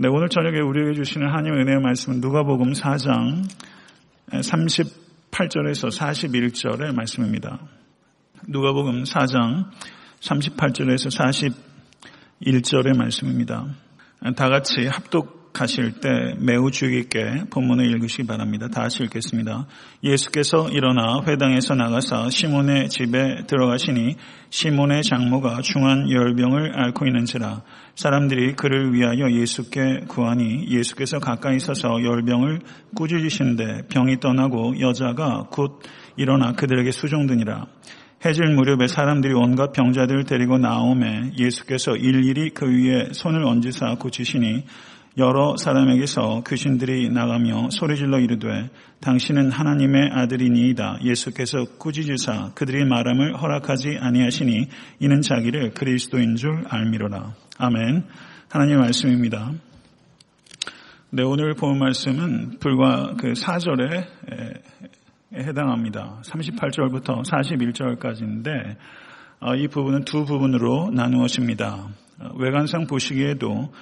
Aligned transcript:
네, 0.00 0.06
오늘 0.08 0.28
저녁에 0.28 0.60
우리에게 0.60 0.92
주시는 0.92 1.26
하나님의 1.26 1.62
은혜의 1.62 1.80
말씀은 1.80 2.20
누가복음 2.20 2.70
4장 2.70 3.42
38절에서 4.30 5.90
41절의 5.90 6.94
말씀입니다. 6.94 7.58
누가복음 8.46 9.02
4장 9.02 9.68
38절에서 10.20 11.52
41절의 12.40 12.96
말씀입니다. 12.96 13.66
다 14.36 14.48
같이 14.48 14.86
합독 14.86 15.37
하실 15.60 16.00
때 16.00 16.08
매우 16.38 16.70
주의 16.70 17.02
깊게 17.02 17.44
본문을 17.50 17.84
읽으시기 17.86 18.26
바랍니다. 18.26 18.68
다 18.68 18.82
같이 18.82 19.02
읽겠습니다. 19.04 19.66
예수께서 20.04 20.68
일어나 20.68 21.22
회당에서 21.26 21.74
나가사 21.74 22.30
시몬의 22.30 22.88
집에 22.88 23.44
들어가시니 23.46 24.16
시몬의 24.50 25.02
장모가 25.02 25.60
중한 25.62 26.10
열병을 26.10 26.78
앓고 26.78 27.06
있는지라 27.06 27.62
사람들이 27.94 28.54
그를 28.54 28.94
위하여 28.94 29.30
예수께 29.30 30.04
구하니 30.08 30.68
예수께서 30.68 31.18
가까이 31.18 31.58
서서 31.58 32.04
열병을 32.04 32.60
꾸짖으신데 32.94 33.88
병이 33.88 34.20
떠나고 34.20 34.80
여자가 34.80 35.48
곧 35.50 35.82
일어나 36.16 36.52
그들에게 36.52 36.90
수종드니라. 36.90 37.66
해질 38.24 38.48
무렵에 38.48 38.88
사람들이 38.88 39.32
온갖 39.32 39.72
병자들을 39.72 40.24
데리고 40.24 40.58
나오매 40.58 41.32
예수께서 41.38 41.96
일일이 41.96 42.50
그 42.50 42.66
위에 42.66 43.10
손을 43.12 43.44
얹으사 43.44 43.94
고치시니 44.00 44.64
여러 45.16 45.56
사람에게서 45.56 46.42
귀신들이 46.46 47.08
나가며 47.08 47.70
소리질러 47.70 48.20
이르되 48.20 48.70
당신은 49.00 49.50
하나님의 49.50 50.10
아들이니이다. 50.12 51.00
예수께서 51.02 51.64
꾸짖으사 51.78 52.52
그들이 52.54 52.84
말함을 52.84 53.40
허락하지 53.40 53.98
아니하시니 54.00 54.68
이는 55.00 55.20
자기를 55.20 55.74
그리스도인 55.74 56.36
줄 56.36 56.64
알미로라. 56.68 57.34
아멘. 57.58 58.04
하나님의 58.48 58.78
말씀입니다. 58.78 59.52
네, 61.10 61.22
오늘 61.22 61.54
본 61.54 61.78
말씀은 61.78 62.58
불과 62.60 63.14
그 63.18 63.32
4절에 63.32 64.06
해당합니다. 65.34 66.22
38절부터 66.24 67.24
41절까지인데 67.24 68.76
어, 69.40 69.54
이 69.54 69.68
부분은 69.68 70.04
두 70.04 70.24
부분으로 70.24 70.90
나누어집니다. 70.92 71.88
어, 72.20 72.30
외관상 72.36 72.86
보시기에도 72.86 73.72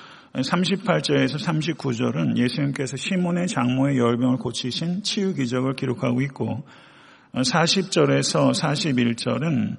38절에서 0.43 1.39
39절은 1.39 2.37
예수님께서 2.37 2.97
시몬의 2.97 3.49
장모의 3.49 3.99
열병을 3.99 4.37
고치신 4.37 5.03
치유 5.03 5.35
기적을 5.35 5.75
기록하고 5.77 6.21
있고 6.23 6.65
40절에서 7.33 8.53
41절은 8.53 9.77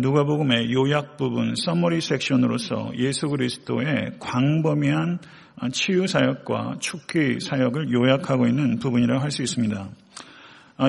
누가복음의 0.00 0.72
요약 0.72 1.16
부분 1.16 1.54
서머리 1.54 2.00
섹션으로서 2.00 2.92
예수 2.98 3.28
그리스도의 3.28 4.14
광범위한 4.18 5.20
치유 5.72 6.06
사역과 6.06 6.78
축기 6.80 7.38
사역을 7.40 7.92
요약하고 7.92 8.46
있는 8.46 8.78
부분이라고 8.78 9.20
할 9.20 9.30
수 9.30 9.42
있습니다. 9.42 9.88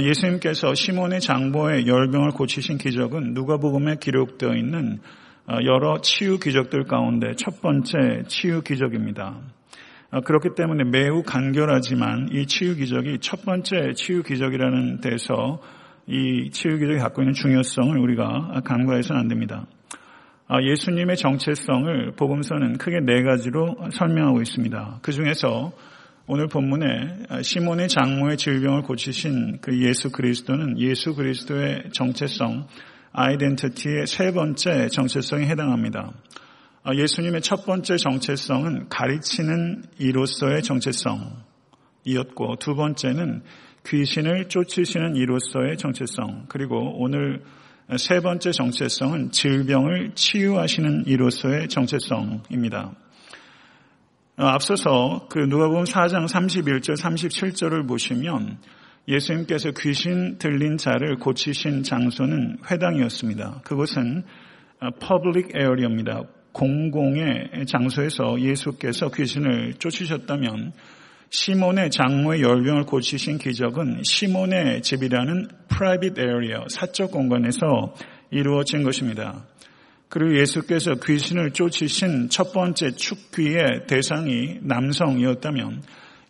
예수님께서 0.01 0.73
시몬의 0.73 1.21
장모의 1.21 1.85
열병을 1.87 2.31
고치신 2.31 2.79
기적은 2.79 3.33
누가복음에 3.33 3.97
기록되어 3.97 4.55
있는 4.55 4.99
어, 4.99 5.22
여러 5.65 5.99
치유 6.01 6.39
기적들 6.39 6.85
가운데 6.85 7.33
첫 7.35 7.61
번째 7.61 8.23
치유 8.27 8.61
기적입니다. 8.61 9.39
어, 10.11 10.21
그렇기 10.21 10.49
때문에 10.55 10.83
매우 10.85 11.23
간결하지만 11.23 12.29
이 12.31 12.45
치유 12.45 12.75
기적이 12.75 13.17
첫 13.19 13.43
번째 13.43 13.93
치유 13.95 14.23
기적이라는 14.23 15.01
데서 15.01 15.59
이 16.07 16.49
치유 16.51 16.77
기적이 16.77 16.99
갖고 16.99 17.21
있는 17.21 17.33
중요성을 17.33 17.97
우리가 17.97 18.61
간과해서는 18.63 19.21
안 19.21 19.27
됩니다. 19.27 19.65
어, 20.49 20.57
예수님의 20.61 21.17
정체성을 21.17 22.13
복음서는 22.15 22.77
크게 22.77 22.99
네 22.99 23.23
가지로 23.23 23.75
설명하고 23.91 24.41
있습니다. 24.41 24.99
그 25.01 25.11
중에서 25.11 25.71
오늘 26.27 26.47
본문에 26.47 27.41
시몬의 27.41 27.89
장모의 27.89 28.37
질병을 28.37 28.83
고치신 28.83 29.59
그 29.61 29.81
예수 29.81 30.09
그리스도는 30.11 30.79
예수 30.79 31.15
그리스도의 31.15 31.89
정체성, 31.91 32.67
아이덴티티의 33.13 34.07
세 34.07 34.31
번째 34.31 34.87
정체성에 34.89 35.45
해당합니다. 35.45 36.11
아, 36.83 36.93
예수님의 36.95 37.41
첫 37.41 37.65
번째 37.65 37.95
정체성은 37.95 38.89
가르치는 38.89 39.83
이로서의 39.99 40.63
정체성이었고 40.63 42.55
두 42.59 42.75
번째는 42.75 43.43
귀신을 43.85 44.49
쫓으시는 44.49 45.15
이로서의 45.15 45.77
정체성 45.77 46.45
그리고 46.49 46.95
오늘 46.99 47.43
세 47.97 48.19
번째 48.19 48.51
정체성은 48.51 49.31
질병을 49.31 50.13
치유하시는 50.15 51.05
이로서의 51.05 51.69
정체성입니다. 51.69 52.93
아, 54.37 54.53
앞서서 54.55 55.27
그 55.29 55.37
누가복음 55.37 55.83
4장 55.83 56.27
31절 56.27 56.97
37절을 56.99 57.87
보시면 57.87 58.57
예수님께서 59.07 59.71
귀신 59.71 60.37
들린 60.37 60.77
자를 60.77 61.17
고치신 61.17 61.83
장소는 61.83 62.59
회당이었습니다. 62.69 63.61
그곳은 63.63 64.23
public 64.99 65.55
area입니다. 65.55 66.23
공공의 66.53 67.65
장소에서 67.67 68.39
예수께서 68.39 69.09
귀신을 69.09 69.73
쫓으셨다면 69.79 70.71
시몬의 71.29 71.89
장모의 71.89 72.43
열병을 72.43 72.83
고치신 72.83 73.39
기적은 73.39 74.03
시몬의 74.03 74.83
집이라는 74.83 75.47
private 75.67 76.19
area, 76.19 76.67
사적 76.69 77.11
공간에서 77.11 77.95
이루어진 78.29 78.83
것입니다. 78.83 79.43
그리고 80.09 80.39
예수께서 80.39 80.93
귀신을 81.03 81.53
쫓으신 81.53 82.29
첫 82.29 82.53
번째 82.53 82.91
축귀의 82.91 83.87
대상이 83.87 84.59
남성이었다면 84.61 85.81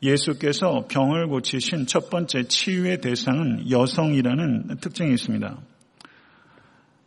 예수께서 0.03 0.85
병을 0.89 1.27
고치신 1.27 1.87
첫 1.87 2.09
번째 2.09 2.43
치유의 2.43 3.01
대상은 3.01 3.69
여성이라는 3.71 4.77
특징이 4.81 5.13
있습니다. 5.13 5.57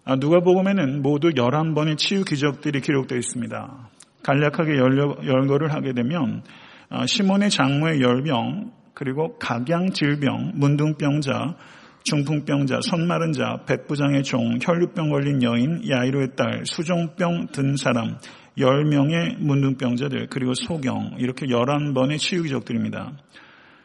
아, 0.05 0.17
누가복음에는 0.17 1.03
모두 1.03 1.31
11번의 1.31 1.99
치유 1.99 2.25
기적들이 2.25 2.81
기록되어 2.81 3.19
있습니다. 3.19 3.91
간략하게 4.23 4.77
열거를 4.77 5.73
하게 5.73 5.93
되면 5.93 6.43
아, 6.89 7.07
시몬의 7.07 7.51
장모의 7.51 8.01
열병, 8.01 8.73
그리고 8.95 9.37
각양 9.39 9.91
질병, 9.91 10.53
문둥병자, 10.55 11.57
중풍병자, 12.05 12.81
손마른 12.83 13.33
자, 13.33 13.65
백부장의 13.67 14.23
종, 14.23 14.59
혈류병 14.63 15.11
걸린 15.11 15.43
여인, 15.43 15.83
야이로의 15.89 16.37
딸, 16.37 16.63
수종병 16.65 17.49
든 17.49 17.77
사람, 17.77 18.17
10명의 18.59 19.39
문둥병자들 19.39 20.29
그리고 20.31 20.55
소경 20.55 21.17
이렇게 21.19 21.47
11번의 21.47 22.19
치유 22.19 22.43
기적들입니다. 22.43 23.13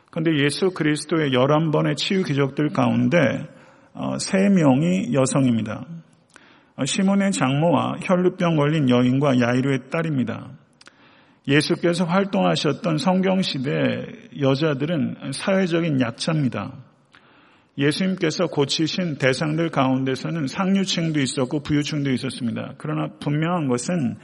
그런데 0.09 0.43
예수 0.43 0.71
그리스도의 0.71 1.31
11번의 1.31 1.97
치유 1.97 2.23
기적들 2.23 2.69
가운데 2.69 3.17
3명이 3.93 5.09
어, 5.09 5.21
여성입니다. 5.21 5.85
어, 6.75 6.85
시몬의 6.85 7.31
장모와 7.31 7.97
혈루병 8.01 8.55
걸린 8.55 8.89
여인과 8.89 9.39
야이루의 9.39 9.89
딸입니다. 9.89 10.51
예수께서 11.47 12.05
활동하셨던 12.05 12.97
성경시대 12.97 13.71
여자들은 14.39 15.31
사회적인 15.33 15.99
약자입니다. 15.99 16.73
예수님께서 17.77 18.47
고치신 18.47 19.17
대상들 19.17 19.69
가운데서는 19.69 20.47
상류층도 20.47 21.19
있었고 21.19 21.63
부유층도 21.63 22.11
있었습니다. 22.11 22.73
그러나 22.77 23.07
분명한 23.19 23.67
것은 23.67 24.17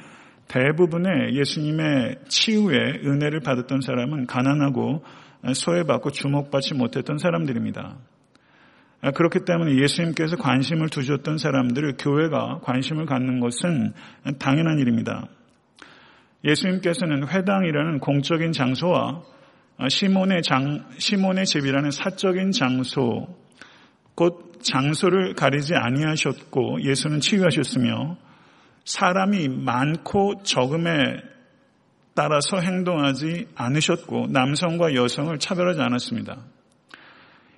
대부분의 0.47 1.35
예수님의 1.35 2.19
치유의 2.27 3.01
은혜를 3.05 3.41
받았던 3.41 3.81
사람은 3.81 4.27
가난하고 4.27 5.03
소외받고 5.53 6.11
주목받지 6.11 6.73
못했던 6.73 7.17
사람들입니다. 7.17 7.97
그렇기 9.13 9.45
때문에 9.45 9.75
예수님께서 9.81 10.37
관심을 10.37 10.89
두셨던 10.89 11.37
사람들을 11.37 11.97
교회가 11.99 12.61
관심을 12.63 13.05
갖는 13.05 13.39
것은 13.39 13.93
당연한 14.39 14.79
일입니다. 14.79 15.27
예수님께서는 16.43 17.27
회당이라는 17.27 17.99
공적인 17.99 18.51
장소와 18.51 19.23
시몬의 19.89 20.41
장, 20.41 20.85
시몬의 20.97 21.45
집이라는 21.45 21.91
사적인 21.91 22.51
장소, 22.51 23.27
곧 24.15 24.59
장소를 24.63 25.35
가리지 25.35 25.75
아니하셨고 25.75 26.81
예수는 26.83 27.19
치유하셨으며 27.19 28.17
사람이 28.87 29.49
많고 29.49 30.43
적음에 30.43 30.91
따라서 32.15 32.59
행동하지 32.59 33.47
않으셨고 33.53 34.27
남성과 34.29 34.95
여성을 34.95 35.37
차별하지 35.37 35.81
않았습니다. 35.81 36.37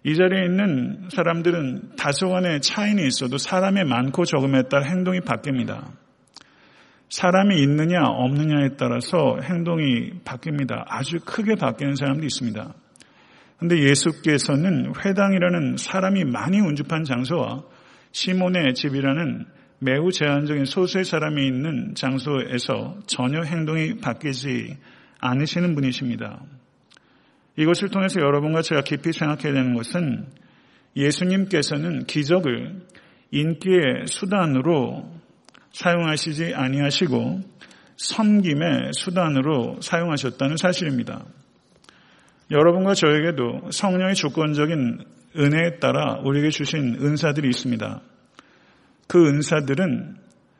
이 0.03 0.15
자리에 0.15 0.45
있는 0.45 1.07
사람들은 1.09 1.95
다소간의 1.97 2.61
차이는 2.61 3.05
있어도 3.05 3.37
사람의 3.37 3.85
많고 3.85 4.25
적음에 4.25 4.63
따라 4.63 4.85
행동이 4.89 5.19
바뀝니다. 5.19 5.91
사람이 7.09 7.61
있느냐 7.61 7.99
없느냐에 8.05 8.69
따라서 8.77 9.37
행동이 9.43 10.21
바뀝니다. 10.25 10.83
아주 10.87 11.19
크게 11.23 11.55
바뀌는 11.55 11.95
사람도 11.95 12.23
있습니다. 12.25 12.73
그런데 13.57 13.83
예수께서는 13.87 14.93
회당이라는 15.05 15.77
사람이 15.77 16.25
많이 16.25 16.59
운집한 16.59 17.03
장소와 17.03 17.63
시몬의 18.13 18.73
집이라는 18.73 19.58
매우 19.79 20.11
제한적인 20.11 20.65
소수의 20.65 21.05
사람이 21.05 21.45
있는 21.45 21.95
장소에서 21.95 22.97
전혀 23.07 23.41
행동이 23.43 23.97
바뀌지 23.97 24.77
않으시는 25.19 25.73
분이십니다. 25.75 26.41
이것을 27.57 27.89
통해서 27.89 28.19
여러분과 28.21 28.61
제가 28.61 28.81
깊이 28.81 29.11
생각해야 29.11 29.53
되는 29.53 29.73
것은 29.73 30.27
예수님께서는 30.95 32.05
기적을 32.05 32.81
인기의 33.31 34.07
수단으로 34.07 35.09
사용하시지 35.71 36.53
아니하시고 36.55 37.41
섬김의 37.97 38.91
수단으로 38.93 39.81
사용하셨다는 39.81 40.57
사실입니다. 40.57 41.25
여러분과 42.51 42.95
저에게도 42.95 43.71
성령의 43.71 44.15
조건적인 44.15 44.99
은혜에 45.37 45.79
따라 45.79 46.19
우리에게 46.23 46.49
주신 46.49 46.95
은사들이 46.95 47.47
있습니다. 47.49 48.01
그 49.09 49.27
은사들은 49.27 50.17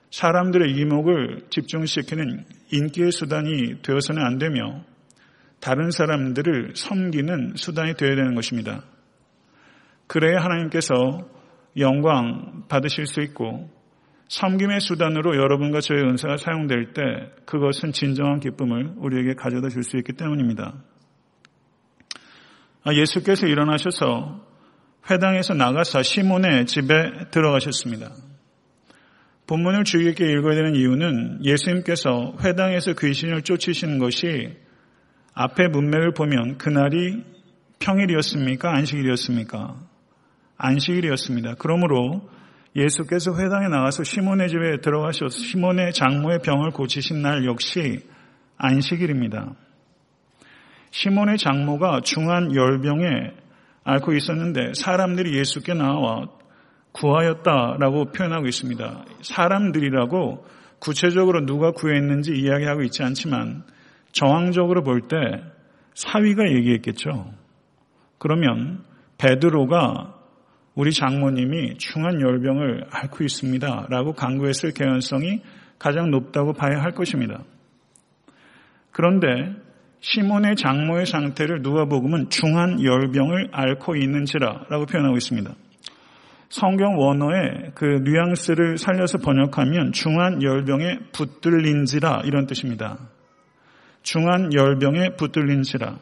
사람들의 0.09 0.75
이목을 0.75 1.45
집중시키는 1.51 2.45
인기의 2.71 3.11
수단이 3.11 3.83
되어서는 3.83 4.25
안 4.25 4.39
되며 4.39 4.83
다른 5.59 5.91
사람들을 5.91 6.71
섬기는 6.75 7.53
수단이 7.55 7.93
되어야 7.93 8.15
되는 8.15 8.33
것입니다. 8.33 8.81
그래야 10.07 10.43
하나님께서 10.43 11.29
영광 11.77 12.63
받으실 12.67 13.05
수 13.05 13.21
있고 13.21 13.69
섬김의 14.29 14.79
수단으로 14.79 15.35
여러분과 15.35 15.79
저의 15.81 16.01
은사가 16.05 16.37
사용될 16.37 16.93
때 16.93 17.01
그것은 17.45 17.91
진정한 17.91 18.39
기쁨을 18.39 18.93
우리에게 18.97 19.35
가져다 19.35 19.69
줄 19.69 19.83
수 19.83 19.95
있기 19.97 20.13
때문입니다. 20.13 20.73
아, 22.83 22.93
예수께서 22.95 23.45
일어나셔서 23.45 24.43
회당에서 25.11 25.53
나가서 25.53 26.01
시몬의 26.01 26.65
집에 26.65 27.29
들어가셨습니다. 27.29 28.09
본문을 29.49 29.83
주의 29.83 30.05
깊게 30.13 30.31
읽어야 30.31 30.53
되는 30.53 30.75
이유는 30.75 31.43
예수님께서 31.43 32.35
회당에서 32.43 32.93
귀신을 32.93 33.41
쫓으시는 33.41 33.97
것이 33.97 34.55
앞의 35.33 35.69
문맥을 35.69 36.13
보면 36.13 36.59
그날이 36.59 37.23
평일이었습니까? 37.79 38.71
안식일이었습니까? 38.71 39.75
안식일이었습니다. 40.55 41.55
그러므로 41.57 42.29
예수께서 42.75 43.35
회당에 43.39 43.69
나가서 43.69 44.03
시몬의 44.03 44.49
집에 44.49 44.81
들어가셔서 44.81 45.35
시몬의 45.35 45.93
장모의 45.93 46.41
병을 46.43 46.69
고치신 46.69 47.23
날 47.23 47.43
역시 47.45 48.05
안식일입니다. 48.57 49.55
시몬의 50.91 51.39
장모가 51.39 52.01
중한 52.01 52.55
열병에 52.55 53.31
앓고 53.83 54.13
있었는데 54.13 54.73
사람들이 54.75 55.35
예수께 55.39 55.73
나와 55.73 56.27
구하였다라고 56.91 58.11
표현하고 58.11 58.47
있습니다. 58.47 59.05
사람들이라고 59.21 60.45
구체적으로 60.79 61.45
누가 61.45 61.71
구했는지 61.71 62.33
이야기하고 62.33 62.83
있지 62.83 63.03
않지만 63.03 63.63
정황적으로 64.11 64.83
볼 64.83 65.07
때 65.07 65.15
사위가 65.93 66.49
얘기했겠죠. 66.51 67.33
그러면 68.17 68.83
베드로가 69.17 70.15
우리 70.75 70.93
장모님이 70.93 71.77
중한 71.77 72.21
열병을 72.21 72.85
앓고 72.89 73.23
있습니다. 73.23 73.87
라고 73.89 74.13
강구했을 74.13 74.71
개연성이 74.71 75.41
가장 75.77 76.09
높다고 76.09 76.53
봐야 76.53 76.81
할 76.81 76.91
것입니다. 76.91 77.43
그런데 78.91 79.27
시몬의 80.01 80.55
장모의 80.55 81.05
상태를 81.05 81.61
누가복음은 81.61 82.29
중한 82.29 82.81
열병을 82.81 83.49
앓고 83.51 83.97
있는지라 83.97 84.67
라고 84.69 84.85
표현하고 84.85 85.17
있습니다. 85.17 85.53
성경 86.49 86.97
원어의 86.97 87.71
그 87.75 87.85
뉘앙스를 87.85 88.77
살려서 88.77 89.19
번역하면 89.19 89.91
중한 89.91 90.41
열병에 90.41 90.99
붙들린지라 91.13 92.23
이런 92.25 92.47
뜻입니다. 92.47 92.97
중한 94.01 94.51
열병에 94.53 95.15
붙들린지라. 95.15 95.99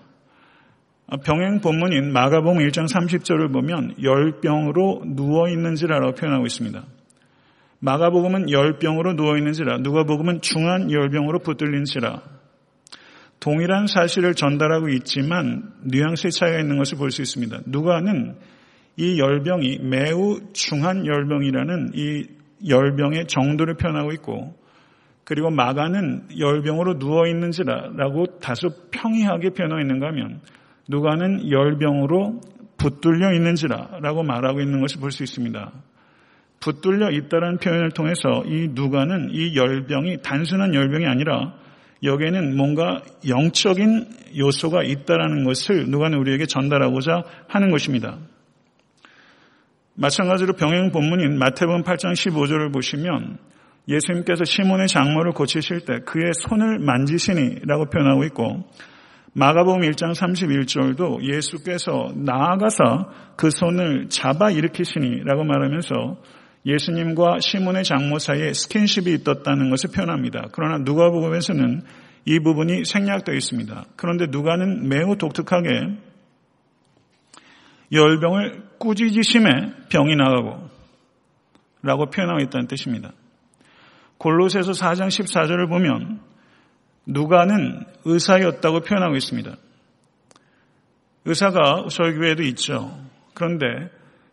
병행 1.25 1.59
본문인 1.59 2.11
마가복음 2.11 2.59
1장 2.59 2.85
30절을 2.91 3.51
보면 3.51 3.95
열병으로 4.01 5.03
누워 5.15 5.49
있는지라라고 5.49 6.13
표현하고 6.13 6.45
있습니다. 6.45 6.83
마가복음은 7.79 8.49
열병으로 8.49 9.15
누워 9.15 9.37
있는지라, 9.37 9.77
누가복음은 9.79 10.41
중한 10.41 10.91
열병으로 10.91 11.39
붙들린지라. 11.39 12.21
동일한 13.39 13.87
사실을 13.87 14.33
전달하고 14.33 14.89
있지만 14.89 15.71
뉘앙스의 15.83 16.31
차이가 16.31 16.59
있는 16.59 16.77
것을 16.77 16.97
볼 16.97 17.11
수 17.11 17.21
있습니다. 17.21 17.61
누가는 17.67 18.35
이 18.97 19.19
열병이 19.19 19.79
매우 19.83 20.39
중한 20.53 21.05
열병이라는 21.05 21.91
이 21.93 22.25
열병의 22.67 23.27
정도를 23.27 23.75
표현하고 23.75 24.11
있고 24.13 24.55
그리고 25.23 25.51
마가는 25.51 26.27
열병으로 26.39 26.99
누워 26.99 27.27
있는지라고 27.27 28.39
다소 28.39 28.69
평이하게 28.91 29.51
표현하고 29.51 29.81
있는가 29.81 30.07
하면 30.07 30.41
누가는 30.89 31.51
열병으로 31.51 32.41
붙들려 32.77 33.33
있는지라라고 33.33 34.23
말하고 34.23 34.61
있는 34.61 34.81
것을 34.81 34.99
볼 34.99 35.11
수 35.11 35.23
있습니다. 35.23 35.71
붙들려 36.59 37.11
있다는 37.11 37.57
표현을 37.57 37.91
통해서 37.91 38.43
이 38.45 38.69
누가는 38.71 39.29
이 39.31 39.55
열병이 39.55 40.21
단순한 40.23 40.73
열병이 40.73 41.05
아니라 41.05 41.53
여기에는 42.03 42.55
뭔가 42.57 43.01
영적인 43.27 44.05
요소가 44.37 44.83
있다라는 44.83 45.43
것을 45.43 45.89
누가는 45.89 46.17
우리에게 46.17 46.45
전달하고자 46.45 47.23
하는 47.47 47.69
것입니다. 47.71 48.17
마찬가지로 49.99 50.53
병행 50.53 50.91
본문인 50.91 51.39
마태복음 51.39 51.81
8장 51.81 52.11
15절을 52.11 52.71
보시면 52.71 53.39
예수님께서 53.87 54.43
시몬의 54.43 54.87
장모를 54.87 55.31
고치실 55.31 55.85
때 55.85 55.99
그의 56.05 56.33
손을 56.33 56.77
만지시니라고 56.79 57.85
표현하고 57.85 58.23
있고 58.25 58.63
마가복음 59.33 59.81
1장 59.81 60.13
31절도 60.13 61.23
예수께서 61.23 62.11
나아가서 62.15 63.09
그 63.37 63.49
손을 63.49 64.09
잡아 64.09 64.51
일으키시니라고 64.51 65.43
말하면서 65.43 66.17
예수님과 66.67 67.39
시몬의 67.39 67.83
장모 67.83 68.19
사이에 68.19 68.53
스킨십이 68.53 69.11
있었다는 69.15 69.71
것을 69.71 69.89
표현합니다. 69.95 70.49
그러나 70.51 70.77
누가복음에서는 70.83 71.81
이 72.25 72.39
부분이 72.39 72.85
생략되어 72.85 73.33
있습니다. 73.33 73.85
그런데 73.95 74.27
누가는 74.29 74.89
매우 74.89 75.15
독특하게 75.17 75.97
열병을 77.91 78.63
꾸짖으심에 78.79 79.49
병이 79.89 80.15
나가고 80.15 80.69
라고 81.81 82.05
표현하고 82.07 82.41
있다는 82.41 82.67
뜻입니다. 82.67 83.11
골로새서 84.17 84.71
4장 84.71 85.07
14절을 85.07 85.69
보면 85.69 86.19
누가는 87.05 87.85
의사였다고 88.05 88.81
표현하고 88.81 89.15
있습니다. 89.15 89.55
의사가 91.25 91.87
저희 91.89 92.13
교회에도 92.15 92.43
있죠. 92.43 92.99
그런데 93.33 93.65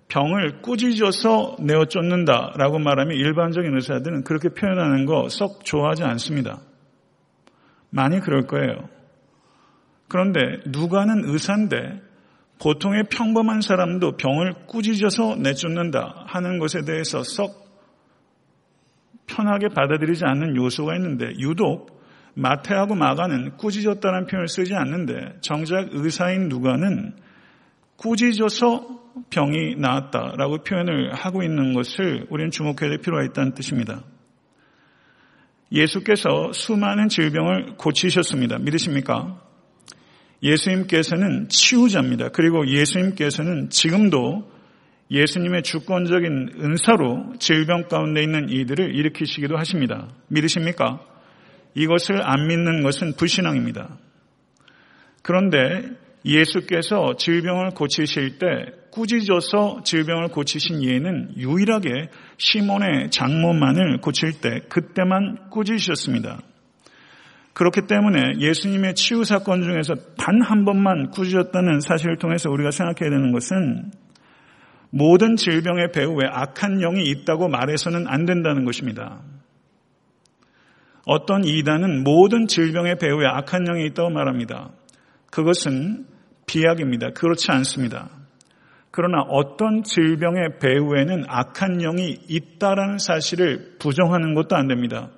병을 0.09 0.63
꾸짖어서 0.63 1.57
내어 1.61 1.87
쫓는다 1.87 2.53
라고 2.57 2.79
말하면 2.79 3.17
일반적인 3.17 3.75
의사들은 3.75 4.25
그렇게 4.25 4.49
표현하는 4.49 5.07
거 5.07 5.29
썩 5.29 5.65
좋아하지 5.65 6.05
않습니다. 6.05 6.61
많이 7.91 8.21
그럴 8.21 8.47
거예요. 8.47 8.89
그런데 10.09 10.41
누가는 10.67 11.25
의사인데 11.25 12.01
보통의 12.59 13.05
평범한 13.11 13.61
사람도 13.61 14.17
병을 14.17 14.67
꾸짖어서 14.67 15.37
내쫓는다 15.37 16.25
하는 16.27 16.59
것에 16.59 16.83
대해서 16.85 17.23
썩 17.23 17.65
편하게 19.27 19.69
받아들이지 19.69 20.25
않는 20.25 20.57
요소가 20.57 20.95
있는데 20.97 21.33
유독 21.39 22.03
마태하고 22.35 22.95
마가는 22.95 23.57
꾸짖었다는 23.57 24.27
표현을 24.27 24.49
쓰지 24.49 24.75
않는데 24.75 25.39
정작 25.41 25.89
의사인 25.93 26.49
누가는 26.49 27.15
꾸짖어서 27.97 29.03
병이 29.31 29.77
나았다라고 29.77 30.65
표현을 30.65 31.15
하고 31.15 31.43
있는 31.43 31.73
것을 31.73 32.27
우리는 32.31 32.51
주목해야 32.51 32.91
될 32.91 32.99
필요가 32.99 33.23
있다는 33.25 33.55
뜻입니다. 33.55 34.03
예수께서 35.71 36.53
수많은 36.53 37.09
질병을 37.09 37.77
고치셨습니다. 37.77 38.59
믿으십니까? 38.59 39.41
예수님께서는 40.45 41.49
치유자입니다. 41.49 42.29
그리고 42.29 42.69
예수님께서는 42.69 43.71
지금도 43.71 44.53
예수님의 45.11 45.63
주권적인 45.63 46.51
은사로 46.61 47.35
질병 47.39 47.89
가운데 47.89 48.23
있는 48.23 48.49
이들을 48.49 48.95
일으키시기도 48.95 49.57
하십니다. 49.57 50.09
믿으십니까? 50.29 51.01
이것을 51.75 52.23
안 52.23 52.47
믿는 52.47 52.83
것은 52.83 53.15
불신앙입니다. 53.17 53.97
그런데 55.23 55.83
예수께서 56.25 57.17
질병을 57.19 57.71
고치실 57.71 58.39
때 58.39 58.47
꾸짖어서 58.93 59.83
질병을 59.85 60.29
고치신 60.29 60.83
예는 60.83 61.35
유일하게 61.37 62.09
시몬의 62.39 63.11
장모만을 63.11 63.99
고칠 64.01 64.41
때 64.41 64.61
그때만 64.69 65.51
꾸짖으셨습니다. 65.51 66.41
그렇기 67.55 67.83
때문에 67.87 68.41
예수님의 68.41 68.95
치유 68.95 69.25
사건 69.25 69.63
중에서 69.63 69.95
단 70.19 70.43
한 70.43 70.65
번만 70.65 71.11
꾸짖었다는 71.11 71.81
사실을 71.81 72.19
통해서 72.19 72.51
우리가 72.51 72.71
생각해야 72.71 73.11
되는 73.11 73.33
것은 73.33 73.93
모든 74.91 75.37
질병의 75.37 75.93
배후에 75.93 76.27
악한 76.31 76.79
영이 76.79 77.05
있다고 77.05 77.49
말해서는 77.49 78.07
안 78.07 78.27
된다는 78.27 78.65
것입니다. 78.65 79.21
어떤 81.07 81.45
이단은 81.45 82.05
모든 82.05 82.47
질병의 82.47 82.99
배후에 82.99 83.27
악한 83.27 83.65
영이 83.65 83.87
있다고 83.87 84.11
말합니다. 84.11 84.71
그것은 85.31 86.07
비약입니다. 86.47 87.11
그렇지 87.11 87.51
않습니다. 87.51 88.09
그러나 88.91 89.23
어떤 89.23 89.83
질병의 89.83 90.59
배후에는 90.61 91.25
악한 91.27 91.79
영이 91.79 92.19
있다라는 92.29 92.99
사실을 92.99 93.77
부정하는 93.81 94.35
것도 94.35 94.55
안 94.55 94.69
됩니다. 94.69 95.11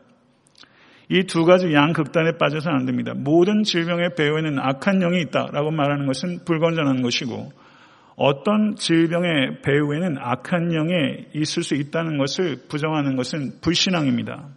이 1.09 1.23
두 1.23 1.45
가지 1.45 1.73
양극단에 1.73 2.33
빠져서는 2.39 2.81
안 2.81 2.87
됩니다. 2.87 3.13
모든 3.15 3.63
질병의 3.63 4.15
배후에는 4.17 4.59
악한 4.59 4.99
영이 4.99 5.21
있다라고 5.23 5.71
말하는 5.71 6.07
것은 6.07 6.45
불건전한 6.45 7.03
것이고 7.03 7.53
어떤 8.17 8.75
질병의 8.77 9.63
배후에는 9.63 10.17
악한 10.19 10.69
영이 10.71 11.27
있을 11.35 11.63
수 11.63 11.75
있다는 11.75 12.19
것을 12.19 12.57
부정하는 12.69 13.15
것은 13.17 13.61
불신앙입니다. 13.61 14.49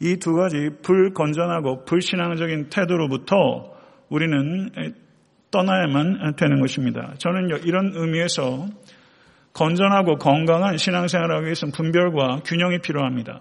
이 0.00 0.16
두 0.16 0.32
가지 0.34 0.70
불건전하고 0.82 1.84
불신앙적인 1.84 2.68
태도로부터 2.70 3.72
우리는 4.08 4.70
떠나야만 5.50 6.34
되는 6.36 6.60
것입니다. 6.60 7.14
저는 7.18 7.60
이런 7.64 7.92
의미에서 7.94 8.66
건전하고 9.52 10.16
건강한 10.16 10.76
신앙생활을 10.78 11.36
하기 11.36 11.44
위해서는 11.44 11.72
분별과 11.72 12.40
균형이 12.44 12.80
필요합니다. 12.80 13.40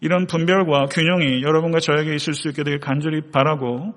이런 0.00 0.26
분별과 0.26 0.86
균형이 0.86 1.42
여러분과 1.42 1.80
저에게 1.80 2.14
있을 2.14 2.34
수 2.34 2.48
있게 2.48 2.62
되길 2.62 2.80
간절히 2.80 3.30
바라고 3.30 3.94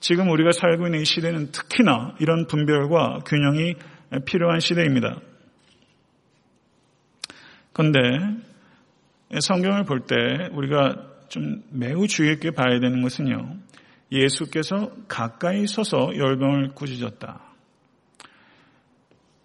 지금 0.00 0.30
우리가 0.30 0.50
살고 0.52 0.86
있는 0.86 1.00
이 1.00 1.04
시대는 1.04 1.52
특히나 1.52 2.16
이런 2.20 2.46
분별과 2.46 3.20
균형이 3.26 3.74
필요한 4.24 4.60
시대입니다. 4.60 5.20
그런데 7.72 7.98
성경을 9.40 9.84
볼 9.84 10.06
때 10.06 10.48
우리가 10.52 10.96
좀 11.28 11.62
매우 11.70 12.06
주의 12.06 12.30
깊게 12.34 12.52
봐야 12.52 12.78
되는 12.80 13.02
것은요. 13.02 13.56
예수께서 14.12 14.92
가까이 15.08 15.66
서서 15.66 16.16
열병을 16.16 16.74
꾸짖었다. 16.74 17.40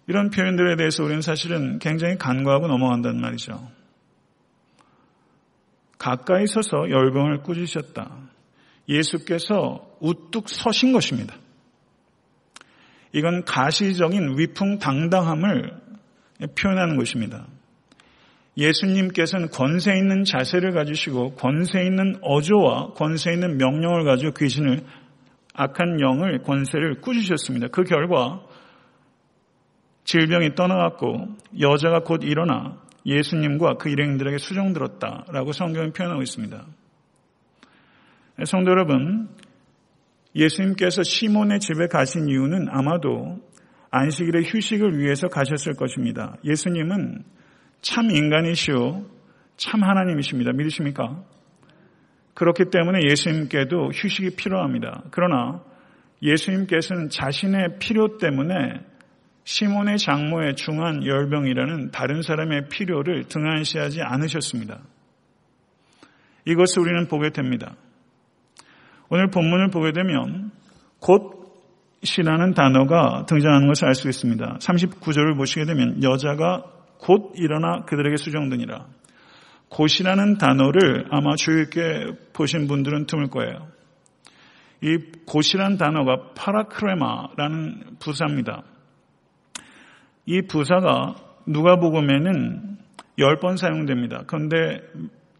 이런 0.06 0.30
표현들에 0.30 0.76
대해서 0.76 1.02
우리는 1.04 1.20
사실은 1.20 1.78
굉장히 1.78 2.16
간과하고 2.16 2.68
넘어간단 2.68 3.20
말이죠. 3.20 3.68
가까이 6.02 6.48
서서 6.48 6.90
열병을 6.90 7.42
꾸짖으셨다. 7.44 8.10
예수께서 8.88 9.86
우뚝 10.00 10.48
서신 10.48 10.92
것입니다. 10.92 11.36
이건 13.12 13.44
가시적인 13.44 14.36
위풍당당함을 14.36 15.80
표현하는 16.58 16.96
것입니다. 16.96 17.46
예수님께서는 18.56 19.48
권세 19.50 19.96
있는 19.96 20.24
자세를 20.24 20.72
가지시고 20.72 21.36
권세 21.36 21.84
있는 21.84 22.18
어조와 22.20 22.94
권세 22.94 23.32
있는 23.32 23.56
명령을 23.56 24.02
가지고 24.04 24.32
귀신을 24.32 24.80
악한 25.54 26.00
영을 26.00 26.42
권세를 26.42 27.00
꾸짖으셨습니다. 27.00 27.68
그 27.68 27.84
결과 27.84 28.42
질병이 30.02 30.56
떠나갔고 30.56 31.28
여자가 31.60 32.00
곧 32.00 32.24
일어나 32.24 32.82
예수님과 33.04 33.74
그 33.74 33.88
일행들에게 33.88 34.38
수종들었다라고 34.38 35.52
성경이 35.52 35.92
표현하고 35.92 36.22
있습니다. 36.22 36.64
성도 38.44 38.70
여러분, 38.70 39.28
예수님께서 40.34 41.02
시몬의 41.02 41.60
집에 41.60 41.86
가신 41.86 42.28
이유는 42.28 42.68
아마도 42.70 43.40
안식일의 43.90 44.44
휴식을 44.46 44.98
위해서 44.98 45.28
가셨을 45.28 45.74
것입니다. 45.74 46.36
예수님은 46.44 47.24
참 47.82 48.10
인간이시오. 48.10 49.04
참 49.56 49.82
하나님이십니다. 49.82 50.52
믿으십니까? 50.52 51.22
그렇기 52.34 52.70
때문에 52.70 53.00
예수님께도 53.10 53.90
휴식이 53.92 54.36
필요합니다. 54.36 55.04
그러나 55.10 55.62
예수님께서는 56.22 57.10
자신의 57.10 57.78
필요 57.78 58.16
때문에 58.16 58.80
시몬의 59.44 59.98
장모의 59.98 60.56
중한 60.56 61.04
열병이라는 61.04 61.90
다른 61.90 62.22
사람의 62.22 62.68
필요를 62.68 63.24
등한시하지 63.24 64.02
않으셨습니다. 64.02 64.80
이것을 66.44 66.82
우리는 66.82 67.08
보게 67.08 67.30
됩니다. 67.30 67.74
오늘 69.08 69.30
본문을 69.30 69.70
보게 69.70 69.92
되면 69.92 70.50
곧이라는 71.00 72.54
단어가 72.54 73.26
등장하는 73.26 73.68
것을 73.68 73.88
알 73.88 73.94
수 73.94 74.08
있습니다. 74.08 74.58
39절을 74.60 75.36
보시게 75.36 75.64
되면 75.64 76.02
여자가 76.02 76.64
곧 76.98 77.32
일어나 77.36 77.84
그들에게 77.84 78.16
수정되니라. 78.16 78.86
곧이라는 79.68 80.38
단어를 80.38 81.06
아마 81.10 81.34
주의 81.34 81.64
깊게 81.64 82.30
보신 82.32 82.68
분들은 82.68 83.06
드물 83.06 83.28
거예요. 83.28 83.68
이 84.82 84.98
곧이라는 85.26 85.78
단어가 85.78 86.32
파라크레마라는 86.34 87.96
부사입니다. 87.98 88.62
이 90.26 90.42
부사가 90.42 91.14
누가복음에는 91.46 92.78
10번 93.18 93.56
사용됩니다. 93.56 94.22
그런데 94.26 94.80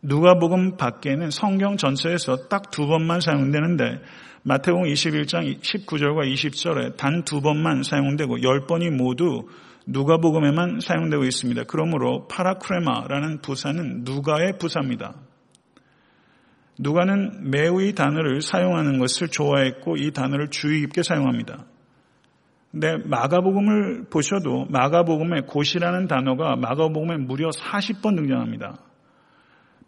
누가복음 0.03 0.77
밖에는 0.77 1.31
성경 1.31 1.77
전체에서 1.77 2.49
딱 2.49 2.71
두 2.71 2.87
번만 2.87 3.21
사용되는데 3.21 4.01
마태복음 4.43 4.87
21장 4.87 5.61
19절과 5.61 6.33
20절에 6.33 6.97
단 6.97 7.23
두 7.25 7.41
번만 7.41 7.83
사용되고 7.85 8.39
10번이 8.39 8.91
모두 8.91 9.49
누가복음에만 9.87 10.81
사용되고 10.81 11.25
있습니다. 11.25 11.63
그러므로 11.69 12.27
파라크레마라는 12.29 13.41
부사는 13.41 14.03
누가의 14.05 14.59
부사입니다. 14.59 15.15
누가는 16.79 17.51
매우 17.51 17.83
이 17.83 17.95
단어를 17.95 18.41
사용하는 18.41 18.99
것을 18.99 19.29
좋아했고 19.29 19.97
이 19.97 20.11
단어를 20.11 20.49
주의 20.51 20.81
깊게 20.81 21.03
사용합니다. 21.03 21.67
근데 22.73 22.97
마가복음을 23.05 24.07
보셔도 24.11 24.67
마가복음에 24.71 25.43
곧이라는 25.43 26.09
단어가 26.09 26.57
마가복음에 26.57 27.19
무려 27.19 27.51
40번 27.51 28.17
등장합니다. 28.17 28.79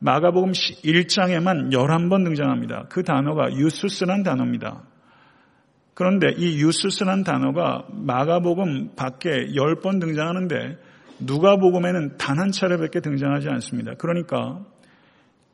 마가복음 0.01 0.53
1장에만 0.53 1.73
11번 1.73 2.25
등장합니다. 2.25 2.85
그 2.91 3.03
단어가 3.03 3.51
유스스란 3.51 4.23
단어입니다. 4.23 4.83
그런데 5.95 6.35
이 6.37 6.63
유스스란 6.63 7.25
단어가 7.25 7.87
마가복음 7.91 8.97
밖에 8.97 9.47
10번 9.55 10.01
등장하는데 10.01 10.77
누가복음에는 11.21 12.19
단 12.19 12.39
한 12.39 12.51
차례밖에 12.51 13.01
등장하지 13.01 13.49
않습니다. 13.49 13.95
그러니까 13.95 14.61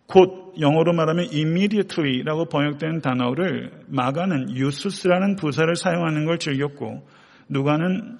곧 0.06 0.54
영어로 0.58 0.92
말하면 0.94 1.26
immediately라고 1.32 2.46
번역되는 2.46 3.00
단어를 3.02 3.70
마가는 3.86 4.56
유스스라는 4.56 5.36
부사를 5.36 5.72
사용하는 5.76 6.26
걸 6.26 6.38
즐겼고 6.38 7.06
누가는 7.50 8.18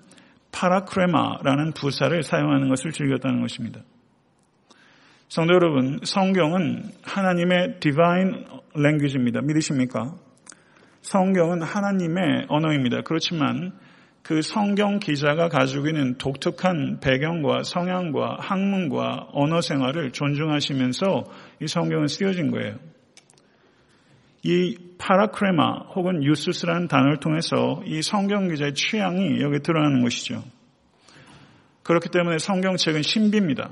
파라크레마라는 0.53 1.73
부사를 1.73 2.23
사용하는 2.23 2.69
것을 2.69 2.91
즐겼다는 2.91 3.41
것입니다. 3.41 3.81
성도 5.29 5.55
여러분, 5.55 6.01
성경은 6.03 6.83
하나님의 7.03 7.79
디바인 7.81 8.45
랭귀지입니다. 8.75 9.43
믿으십니까? 9.43 10.15
성경은 11.03 11.63
하나님의 11.63 12.47
언어입니다. 12.49 13.03
그렇지만 13.03 13.73
그 14.23 14.43
성경 14.43 14.99
기자가 14.99 15.49
가지고 15.49 15.87
있는 15.87 16.19
독특한 16.19 16.99
배경과 17.01 17.63
성향과 17.63 18.39
학문과 18.41 19.29
언어 19.33 19.61
생활을 19.61 20.11
존중하시면서 20.13 21.25
이 21.63 21.67
성경은 21.67 22.09
쓰여진 22.09 22.51
거예요. 22.51 22.77
이 24.42 24.76
파라크레마 24.99 25.90
혹은 25.94 26.25
유스스라는 26.25 26.88
단어를 26.88 27.18
통해서 27.18 27.82
이 27.85 28.02
성경 28.02 28.49
기자의 28.49 28.75
취향이 28.75 29.40
여기 29.40 29.61
드러나는 29.61 30.02
것이죠. 30.02 30.42
그렇기 31.82 32.09
때문에 32.11 32.38
성경책은 32.38 33.02
신비입니다. 33.02 33.70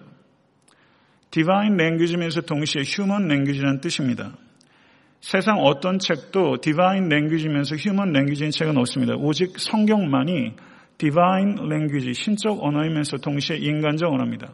divine 1.30 1.76
language면서 1.76 2.42
동시에 2.42 2.82
human 2.84 3.28
language라는 3.28 3.80
뜻입니다. 3.80 4.32
세상 5.20 5.58
어떤 5.58 5.98
책도 5.98 6.58
divine 6.60 7.08
language면서 7.08 7.76
human 7.76 8.12
language인 8.12 8.50
책은 8.50 8.76
없습니다. 8.78 9.14
오직 9.16 9.58
성경만이 9.58 10.54
divine 10.98 11.56
language, 11.68 12.14
신적 12.14 12.62
언어이면서 12.62 13.18
동시에 13.18 13.56
인간적 13.56 14.12
언어입니다. 14.12 14.52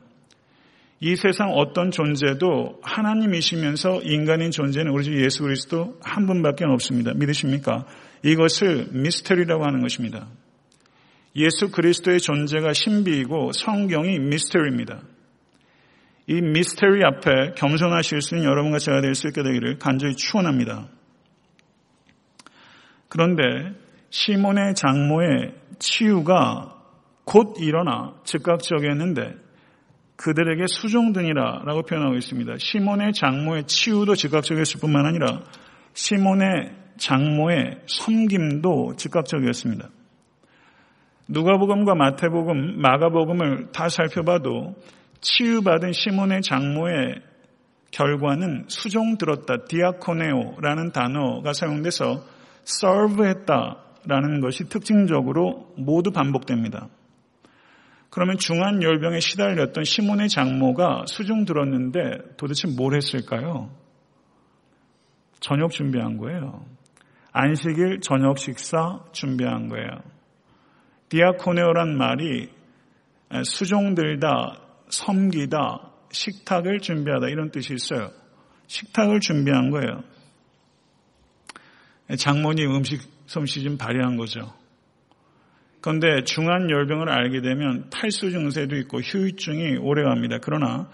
이 1.07 1.17
세상 1.17 1.51
어떤 1.51 1.91
존재도 1.91 2.81
하나님이시면서 2.83 4.01
인간인 4.05 4.51
존재는 4.51 4.91
우리 4.91 5.05
주 5.05 5.23
예수 5.23 5.43
그리스도 5.43 5.99
한 6.01 6.27
분밖에 6.27 6.65
없습니다. 6.65 7.13
믿으십니까? 7.15 7.85
이것을 8.23 8.87
미스터리라고 8.91 9.67
하는 9.67 9.83
것입니다. 9.83 10.29
예수 11.37 11.71
그리스도의 11.71 12.21
존재가 12.21 12.73
신비이고 12.73 13.53
성경이 13.53 14.19
미스터리입니다. 14.19 15.03
이 16.27 16.41
미스테리 16.41 17.05
앞에 17.05 17.53
겸손하실 17.59 18.23
수 18.23 18.37
있는 18.37 18.49
여러분과 18.49 18.79
제가 18.79 19.03
될 19.03 19.15
수 19.15 19.29
있게 19.29 19.43
되기를 19.43 19.77
간절히 19.79 20.17
축원합니다. 20.17 20.89
그런데 23.11 23.43
시몬의 24.09 24.75
장모의 24.75 25.53
치유가 25.79 26.83
곧 27.25 27.57
일어나 27.59 28.15
즉각적이었는데 28.25 29.44
그들에게 30.17 30.67
수종드니라 30.69 31.63
라고 31.65 31.83
표현하고 31.83 32.15
있습니다. 32.17 32.55
시몬의 32.59 33.13
장모의 33.15 33.65
치유도 33.67 34.15
즉각적이었을 34.15 34.81
뿐만 34.81 35.07
아니라 35.07 35.43
시몬의 35.95 36.73
장모의 36.97 37.81
섬김도 37.87 38.95
즉각적이었습니다. 38.97 39.89
누가복음과 41.29 41.95
마태복음, 41.95 42.81
마가복음을 42.81 43.73
다 43.73 43.89
살펴봐도 43.89 44.75
치유받은 45.21 45.93
시몬의 45.93 46.43
장모의 46.43 47.23
결과는 47.91 48.65
수종 48.69 49.17
들었다, 49.19 49.65
디아코네오라는 49.69 50.93
단어가 50.93 51.53
사용돼서 51.53 52.25
serve했다라는 52.67 54.41
것이 54.41 54.69
특징적으로 54.69 55.73
모두 55.77 56.11
반복됩니다. 56.11 56.89
그러면 58.15 58.39
중한 58.39 58.81
열병에 58.81 59.19
시달렸던 59.19 59.83
시몬의 59.83 60.29
장모가 60.29 61.07
수종 61.09 61.47
들었는데 61.47 62.37
도대체 62.37 62.69
뭘 62.69 62.95
했을까요? 62.95 63.75
저녁 65.41 65.73
준비한 65.73 66.17
거예요. 66.17 66.65
안식일 67.33 68.03
저녁 68.03 68.39
식사 68.39 69.01
준비한 69.11 69.69
거예요. 69.69 69.89
디아코네오란 71.09 71.97
말이 71.97 72.51
수종 73.45 73.97
들다, 73.97 74.61
섬기다, 74.91 75.91
식탁을 76.13 76.79
준비하다 76.79 77.31
이런 77.31 77.51
뜻이 77.51 77.75
있어요. 77.75 78.13
식탁을 78.69 79.19
준비한 79.19 79.71
거예요. 79.73 80.05
장모님 82.17 82.77
음식 82.77 83.03
솜씨 83.27 83.65
좀 83.65 83.77
발휘한 83.77 84.17
거죠. 84.17 84.55
그런데 85.85 86.25
중한 86.25 86.71
열병을 86.71 87.11
알게 87.11 87.43
되면 87.43 87.91
탈수 87.91 88.31
증세도 88.31 88.75
있고 88.77 89.01
휴유증이 89.01 89.77
오래갑니다. 89.77 90.39
그러나 90.41 90.89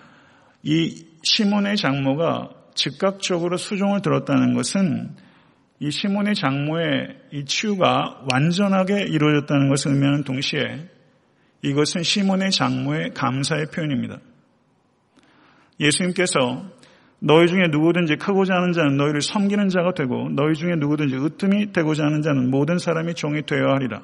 이 0.64 1.06
시몬의 1.22 1.76
장모가 1.76 2.50
즉각적으로 2.74 3.56
수종을 3.56 4.02
들었다는 4.02 4.52
것은 4.54 5.14
이 5.78 5.92
시몬의 5.92 6.34
장모의 6.34 7.18
이 7.30 7.44
치유가 7.44 8.26
완전하게 8.32 9.02
이루어졌다는 9.02 9.68
것을 9.68 9.92
의미하는 9.92 10.24
동시에 10.24 10.88
이것은 11.62 12.02
시몬의 12.02 12.50
장모의 12.50 13.10
감사의 13.14 13.66
표현입니다. 13.72 14.18
예수님께서 15.78 16.64
너희 17.20 17.46
중에 17.46 17.68
누구든지 17.70 18.16
크고자 18.16 18.54
하는 18.54 18.72
자는 18.72 18.96
너희를 18.96 19.22
섬기는 19.22 19.68
자가 19.68 19.94
되고 19.94 20.28
너희 20.30 20.54
중에 20.54 20.74
누구든지 20.80 21.14
으뜸이 21.14 21.70
되고자 21.70 22.06
하는 22.06 22.22
자는 22.22 22.50
모든 22.50 22.78
사람이 22.78 23.14
종이 23.14 23.46
되어야 23.46 23.74
하리라. 23.74 24.02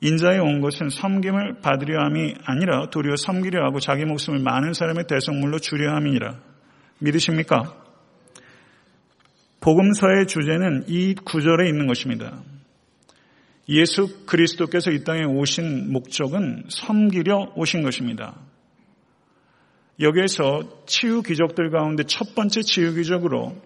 인자에 0.00 0.38
온 0.38 0.60
것은 0.60 0.90
섬김을 0.90 1.60
받으려 1.62 2.04
함이 2.04 2.34
아니라 2.44 2.90
도리어 2.90 3.16
섬기려 3.16 3.64
하고 3.64 3.80
자기 3.80 4.04
목숨을 4.04 4.40
많은 4.40 4.74
사람의 4.74 5.06
대성물로 5.06 5.58
주려 5.58 5.94
함이니라. 5.94 6.38
믿으십니까? 6.98 7.74
복음서의 9.60 10.26
주제는 10.26 10.84
이 10.88 11.14
구절에 11.14 11.68
있는 11.68 11.86
것입니다. 11.86 12.42
예수 13.68 14.24
그리스도께서 14.26 14.90
이 14.92 15.02
땅에 15.02 15.24
오신 15.24 15.92
목적은 15.92 16.64
섬기려 16.68 17.54
오신 17.56 17.82
것입니다. 17.82 18.36
여기에서 19.98 20.84
치유 20.86 21.22
기적들 21.22 21.70
가운데 21.70 22.04
첫 22.04 22.34
번째 22.34 22.60
치유 22.60 22.94
기적으로 22.94 23.56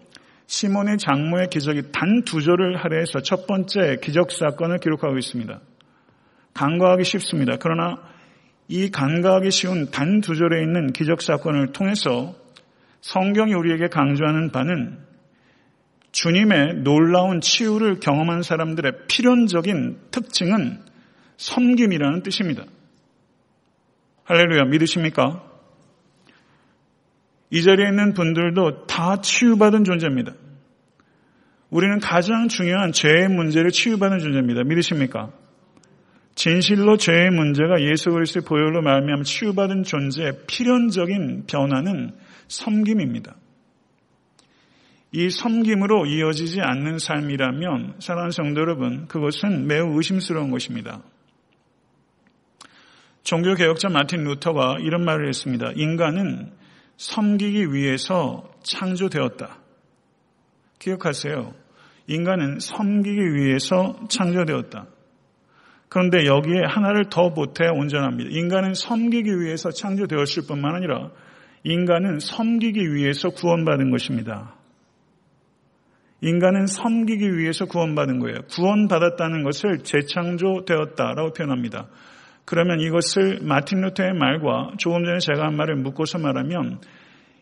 시몬의 0.46 0.99
장모의 0.99 1.49
기적이 1.50 1.92
단 1.92 2.22
두 2.25 2.40
절을 2.40 2.76
할애해서 2.76 3.20
첫 3.22 3.46
번째 3.46 3.99
기적 4.02 4.32
사건을 4.32 4.78
기록하고 4.78 5.18
있습니다. 5.18 5.60
간과하기 6.54 7.04
쉽습니다. 7.04 7.57
그러나 7.59 7.97
이 8.69 8.90
간과하기 8.90 9.50
쉬운 9.50 9.90
단 9.90 10.21
두 10.21 10.37
절에 10.37 10.62
있는 10.62 10.92
기적 10.92 11.23
사건을 11.23 11.73
통해서 11.73 12.35
성경이 13.00 13.54
우리에게 13.54 13.88
강조하는 13.88 14.50
바는 14.50 14.99
주님의 16.12 16.83
놀라운 16.83 17.40
치유를 17.40 18.00
경험한 18.00 18.42
사람들의 18.42 19.07
필연적인 19.09 19.99
특징은 20.11 20.80
섬김이라는 21.37 22.23
뜻입니다. 22.23 22.64
할렐루야, 24.25 24.65
믿으십니까? 24.65 25.43
이 27.50 27.63
자리에 27.63 27.89
있는 27.89 28.13
분들도 28.13 28.86
다 28.86 29.21
치유받은 29.21 29.84
존재입니다. 29.84 30.34
우리는 31.71 31.99
가장 32.00 32.49
중요한 32.49 32.93
죄의 32.93 33.28
문제를 33.28 33.71
치유받은 33.71 34.19
존재입니다. 34.19 34.63
믿으십니까? 34.65 35.30
진실로 36.34 36.97
죄의 36.97 37.30
문제가 37.30 37.80
예수 37.80 38.10
그리스도의 38.10 38.45
보혈로 38.45 38.82
말미암아 38.82 39.25
치유받은 39.25 39.82
존재의 39.82 40.47
필연적인 40.47 41.45
변화는 41.47 42.12
섬김입니다. 42.49 43.36
이 45.12 45.28
섬김으로 45.28 46.06
이어지지 46.06 46.60
않는 46.60 46.99
삶이라면 46.99 47.97
사랑하는 47.99 48.30
성도 48.30 48.60
여러분 48.60 49.08
그것은 49.08 49.66
매우 49.66 49.97
의심스러운 49.97 50.50
것입니다. 50.50 51.02
종교개혁자 53.25 53.88
마틴 53.88 54.25
루터가 54.25 54.76
이런 54.80 55.04
말을 55.04 55.28
했습니다. 55.28 55.73
인간은 55.75 56.52
섬기기 56.97 57.73
위해서 57.73 58.50
창조되었다. 58.62 59.58
기억하세요. 60.78 61.54
인간은 62.06 62.60
섬기기 62.60 63.34
위해서 63.34 63.99
창조되었다. 64.08 64.86
그런데 65.91 66.25
여기에 66.25 66.63
하나를 66.67 67.11
더 67.11 67.35
보태야 67.35 67.71
온전합니다. 67.73 68.31
인간은 68.33 68.75
섬기기 68.75 69.41
위해서 69.41 69.71
창조되었을 69.71 70.45
뿐만 70.47 70.76
아니라 70.76 71.11
인간은 71.65 72.21
섬기기 72.21 72.95
위해서 72.95 73.29
구원받은 73.31 73.91
것입니다. 73.91 74.55
인간은 76.23 76.67
섬기기 76.67 77.37
위해서 77.37 77.65
구원받은 77.65 78.21
거예요. 78.21 78.43
구원받았다는 78.50 79.43
것을 79.43 79.79
재창조되었다라고 79.79 81.33
표현합니다. 81.33 81.89
그러면 82.45 82.81
이것을 82.81 83.41
마틴 83.43 83.81
루터의 83.81 84.13
말과 84.13 84.73
조금 84.79 85.05
전에 85.05 85.19
제가 85.19 85.47
한 85.47 85.57
말을 85.57 85.75
묶어서 85.76 86.19
말하면 86.19 86.81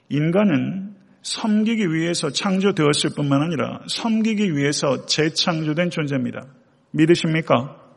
인간은 0.09 0.95
섬기기 1.21 1.93
위해서 1.93 2.31
창조되었을 2.31 3.11
뿐만 3.15 3.43
아니라 3.43 3.81
섬기기 3.89 4.57
위해서 4.57 5.05
재창조된 5.05 5.91
존재입니다. 5.91 6.47
믿으십니까? 6.93 7.88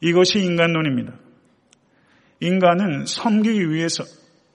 이것이 0.00 0.40
인간론입니다. 0.40 1.14
인간은 2.40 3.06
섬기기 3.06 3.70
위해서 3.70 4.04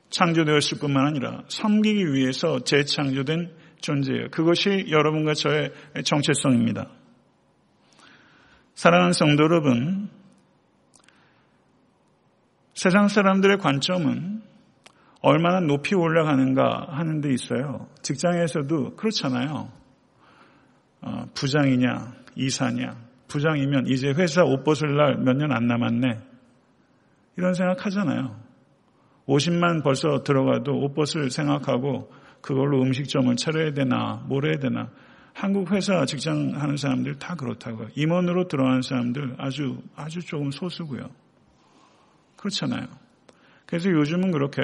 창조되었을 0.09 0.79
뿐만 0.79 1.07
아니라 1.07 1.43
섬기기 1.47 2.13
위해서 2.13 2.63
재창조된 2.63 3.51
존재예요. 3.81 4.29
그것이 4.29 4.85
여러분과 4.89 5.33
저의 5.33 5.71
정체성입니다. 6.03 6.89
사랑하는 8.75 9.13
성도 9.13 9.43
여러분, 9.43 10.09
세상 12.73 13.07
사람들의 13.07 13.57
관점은 13.57 14.41
얼마나 15.21 15.59
높이 15.59 15.95
올라가는가 15.95 16.87
하는 16.89 17.21
데 17.21 17.31
있어요. 17.33 17.87
직장에서도 18.01 18.95
그렇잖아요. 18.95 19.71
어, 21.01 21.25
부장이냐, 21.33 22.13
이사냐. 22.35 23.12
부장이면 23.27 23.87
이제 23.87 24.09
회사 24.09 24.43
옷 24.43 24.63
벗을 24.63 24.95
날 24.95 25.17
몇 25.17 25.37
년 25.37 25.51
안 25.51 25.67
남았네. 25.67 26.19
이런 27.37 27.53
생각 27.53 27.85
하잖아요. 27.85 28.35
50만 29.27 29.83
벌써 29.83 30.23
들어가도 30.23 30.71
옷 30.79 30.93
벗을 30.93 31.29
생각하고 31.31 32.11
그걸로 32.41 32.81
음식점을 32.83 33.33
차려야 33.37 33.73
되나, 33.73 34.23
뭘 34.27 34.45
해야 34.45 34.59
되나. 34.59 34.89
한국 35.33 35.71
회사 35.71 36.05
직장 36.05 36.51
하는 36.55 36.77
사람들 36.77 37.15
다 37.17 37.35
그렇다고요. 37.35 37.87
임원으로 37.95 38.47
들어가는 38.47 38.81
사람들 38.81 39.35
아주, 39.39 39.81
아주 39.95 40.19
조금 40.21 40.51
소수고요. 40.51 41.09
그렇잖아요. 42.37 42.85
그래서 43.65 43.89
요즘은 43.89 44.31
그렇게 44.31 44.61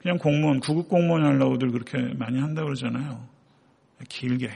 그냥 0.00 0.18
공무원, 0.18 0.60
구급 0.60 0.88
공무원 0.88 1.24
하려고들 1.24 1.70
그렇게 1.70 1.96
많이 2.14 2.38
한다고 2.40 2.66
그러잖아요. 2.66 3.26
길게. 4.08 4.50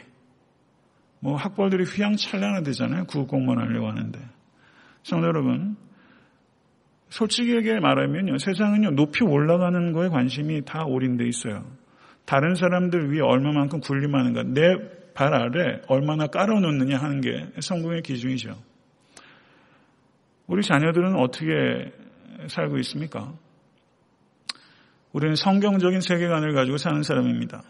뭐 1.26 1.36
학벌들이 1.36 1.84
휘황찬란하되잖아요. 1.84 3.04
구급 3.06 3.28
공무원 3.28 3.60
하려고 3.60 3.88
하는데. 3.88 4.18
성도 5.02 5.26
여러분, 5.26 5.76
솔직히 7.08 7.54
말하면요. 7.80 8.38
세상은요. 8.38 8.90
높이 8.92 9.24
올라가는 9.24 9.92
거에 9.92 10.08
관심이 10.08 10.64
다 10.64 10.84
올인돼 10.84 11.26
있어요. 11.26 11.64
다른 12.24 12.54
사람들 12.54 13.12
위에 13.12 13.20
얼마만큼 13.20 13.80
군림하는가. 13.80 14.42
내 14.44 14.96
발 15.16 15.32
아래 15.32 15.80
얼마나 15.88 16.26
깔아놓느냐 16.26 16.98
하는 16.98 17.22
게 17.22 17.48
성공의 17.58 18.02
기준이죠. 18.02 18.54
우리 20.46 20.62
자녀들은 20.62 21.16
어떻게 21.16 21.90
살고 22.48 22.76
있습니까? 22.80 23.32
우리는 25.12 25.34
성경적인 25.34 26.02
세계관을 26.02 26.52
가지고 26.52 26.76
사는 26.76 27.02
사람입니다. 27.02 27.62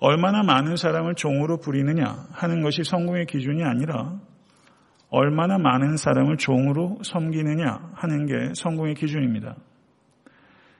얼마나 0.00 0.42
많은 0.42 0.76
사람을 0.76 1.14
종으로 1.14 1.58
부리느냐 1.58 2.26
하는 2.32 2.62
것이 2.62 2.82
성공의 2.82 3.26
기준이 3.26 3.62
아니라 3.62 4.18
얼마나 5.10 5.58
많은 5.58 5.96
사람을 5.96 6.38
종으로 6.38 6.98
섬기느냐 7.02 7.92
하는 7.94 8.26
게 8.26 8.54
성공의 8.54 8.94
기준입니다. 8.94 9.56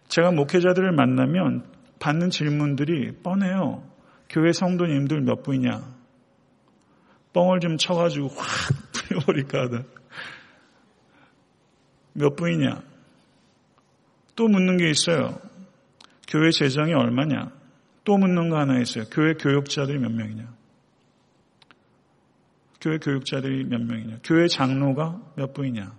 제가 0.08 0.32
목회자들을 0.32 0.92
만나면 0.92 1.64
받는 1.98 2.30
질문들이 2.30 3.22
뻔해요. 3.22 3.84
교회 4.30 4.52
성도님들 4.52 5.20
몇 5.20 5.42
분이냐? 5.42 5.82
뻥을 7.34 7.60
좀 7.60 7.76
쳐가지고 7.76 8.28
확 8.28 8.46
풀려버릴까 8.94 9.60
하다. 9.62 9.82
몇 12.14 12.36
분이냐? 12.36 12.82
또 14.34 14.48
묻는 14.48 14.78
게 14.78 14.88
있어요. 14.88 15.38
교회 16.26 16.50
재정이 16.50 16.94
얼마냐? 16.94 17.59
또 18.04 18.16
묻는 18.16 18.48
거 18.50 18.58
하나 18.58 18.78
있어요. 18.80 19.04
교회 19.10 19.34
교육자들이 19.34 19.98
몇 19.98 20.10
명이냐? 20.10 20.48
교회 22.80 22.98
교육자들이 22.98 23.64
몇 23.64 23.80
명이냐? 23.82 24.18
교회 24.24 24.48
장로가 24.48 25.20
몇 25.36 25.52
분이냐? 25.52 25.92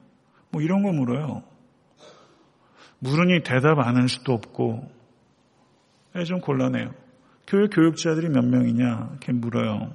뭐 0.49 0.61
이런 0.61 0.81
거 0.83 0.91
물어요. 0.91 1.43
물으니 2.99 3.41
대답 3.43 3.79
안 3.79 3.97
할 3.97 4.09
수도 4.09 4.33
없고, 4.33 4.91
예, 6.15 6.23
좀 6.23 6.39
곤란해요. 6.39 6.93
교회 7.47 7.67
교육자들이 7.67 8.29
몇 8.29 8.43
명이냐? 8.45 9.09
이렇게 9.11 9.31
물어요. 9.31 9.91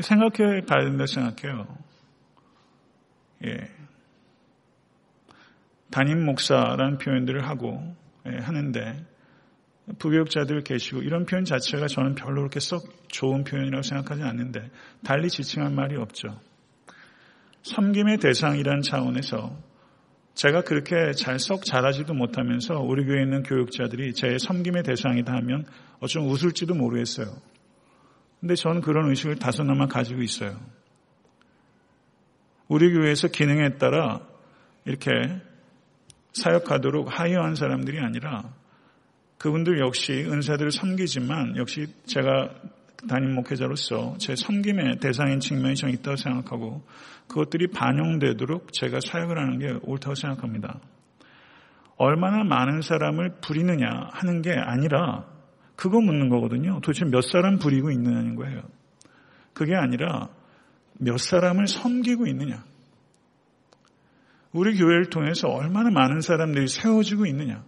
생각해 0.00 0.62
봐야 0.66 0.84
된다 0.84 1.06
생각해요. 1.06 1.66
예. 3.44 3.70
담임 5.90 6.24
목사라는 6.24 6.98
표현들을 6.98 7.48
하고 7.48 7.94
예, 8.26 8.36
하는데 8.38 9.06
부교육자들 9.98 10.62
계시고 10.64 11.02
이런 11.02 11.26
표현 11.26 11.44
자체가 11.44 11.86
저는 11.86 12.16
별로 12.16 12.42
그렇게 12.42 12.60
썩 12.60 12.82
좋은 13.08 13.44
표현이라고 13.44 13.82
생각하지 13.82 14.22
않는데 14.22 14.70
달리 15.04 15.28
지칭할 15.28 15.72
말이 15.72 15.96
없죠. 15.96 16.40
섬김의 17.62 18.18
대상이라는 18.18 18.82
차원에서 18.82 19.56
제가 20.34 20.62
그렇게 20.62 21.12
잘 21.12 21.38
썩 21.38 21.64
잘하지도 21.64 22.14
못하면서 22.14 22.74
우리 22.80 23.04
교회에 23.04 23.22
있는 23.22 23.42
교육자들이 23.42 24.12
제 24.14 24.36
섬김의 24.38 24.82
대상이다 24.82 25.32
하면 25.32 25.64
어쩜 26.00 26.28
웃을지도 26.28 26.74
모르겠어요. 26.74 27.26
근데 28.40 28.54
저는 28.54 28.82
그런 28.82 29.08
의식을 29.08 29.36
다소나마 29.36 29.86
가지고 29.86 30.22
있어요. 30.22 30.60
우리 32.68 32.92
교회에서 32.92 33.28
기능에 33.28 33.78
따라 33.78 34.20
이렇게 34.84 35.10
사역하도록 36.32 37.18
하여한 37.18 37.54
사람들이 37.54 37.98
아니라 38.00 38.52
그분들 39.38 39.80
역시 39.80 40.12
은사들을 40.12 40.70
섬기지만 40.70 41.56
역시 41.56 41.86
제가 42.06 42.50
담임 43.08 43.34
목회자로서 43.34 44.16
제 44.18 44.34
섬김의 44.34 44.98
대상인 45.00 45.40
측면이 45.40 45.74
좀 45.76 45.90
있다고 45.90 46.16
생각하고 46.16 46.82
그것들이 47.28 47.68
반영되도록 47.68 48.72
제가 48.72 48.98
사역을 49.04 49.38
하는 49.38 49.58
게 49.58 49.78
옳다고 49.82 50.14
생각합니다. 50.14 50.80
얼마나 51.96 52.44
많은 52.44 52.82
사람을 52.82 53.36
부리느냐 53.40 53.88
하는 54.12 54.42
게 54.42 54.52
아니라 54.52 55.26
그거 55.76 56.00
묻는 56.00 56.28
거거든요. 56.28 56.80
도대체 56.80 57.04
몇 57.04 57.20
사람 57.22 57.58
부리고 57.58 57.90
있느냐는 57.90 58.34
거예요. 58.34 58.62
그게 59.52 59.74
아니라 59.74 60.28
몇 60.94 61.18
사람을 61.18 61.66
섬기고 61.66 62.26
있느냐. 62.28 62.64
우리 64.52 64.76
교회를 64.76 65.10
통해서 65.10 65.48
얼마나 65.48 65.90
많은 65.90 66.22
사람들이 66.22 66.68
세워지고 66.68 67.26
있느냐. 67.26 67.62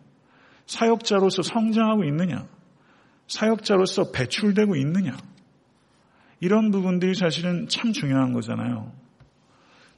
사역자로서 0.69 1.43
성장하고 1.43 2.05
있느냐. 2.05 2.47
사역자로서 3.27 4.13
배출되고 4.13 4.77
있느냐. 4.77 5.17
이런 6.41 6.71
부분들이 6.71 7.15
사실은 7.15 7.69
참 7.69 7.93
중요한 7.93 8.33
거잖아요. 8.33 8.93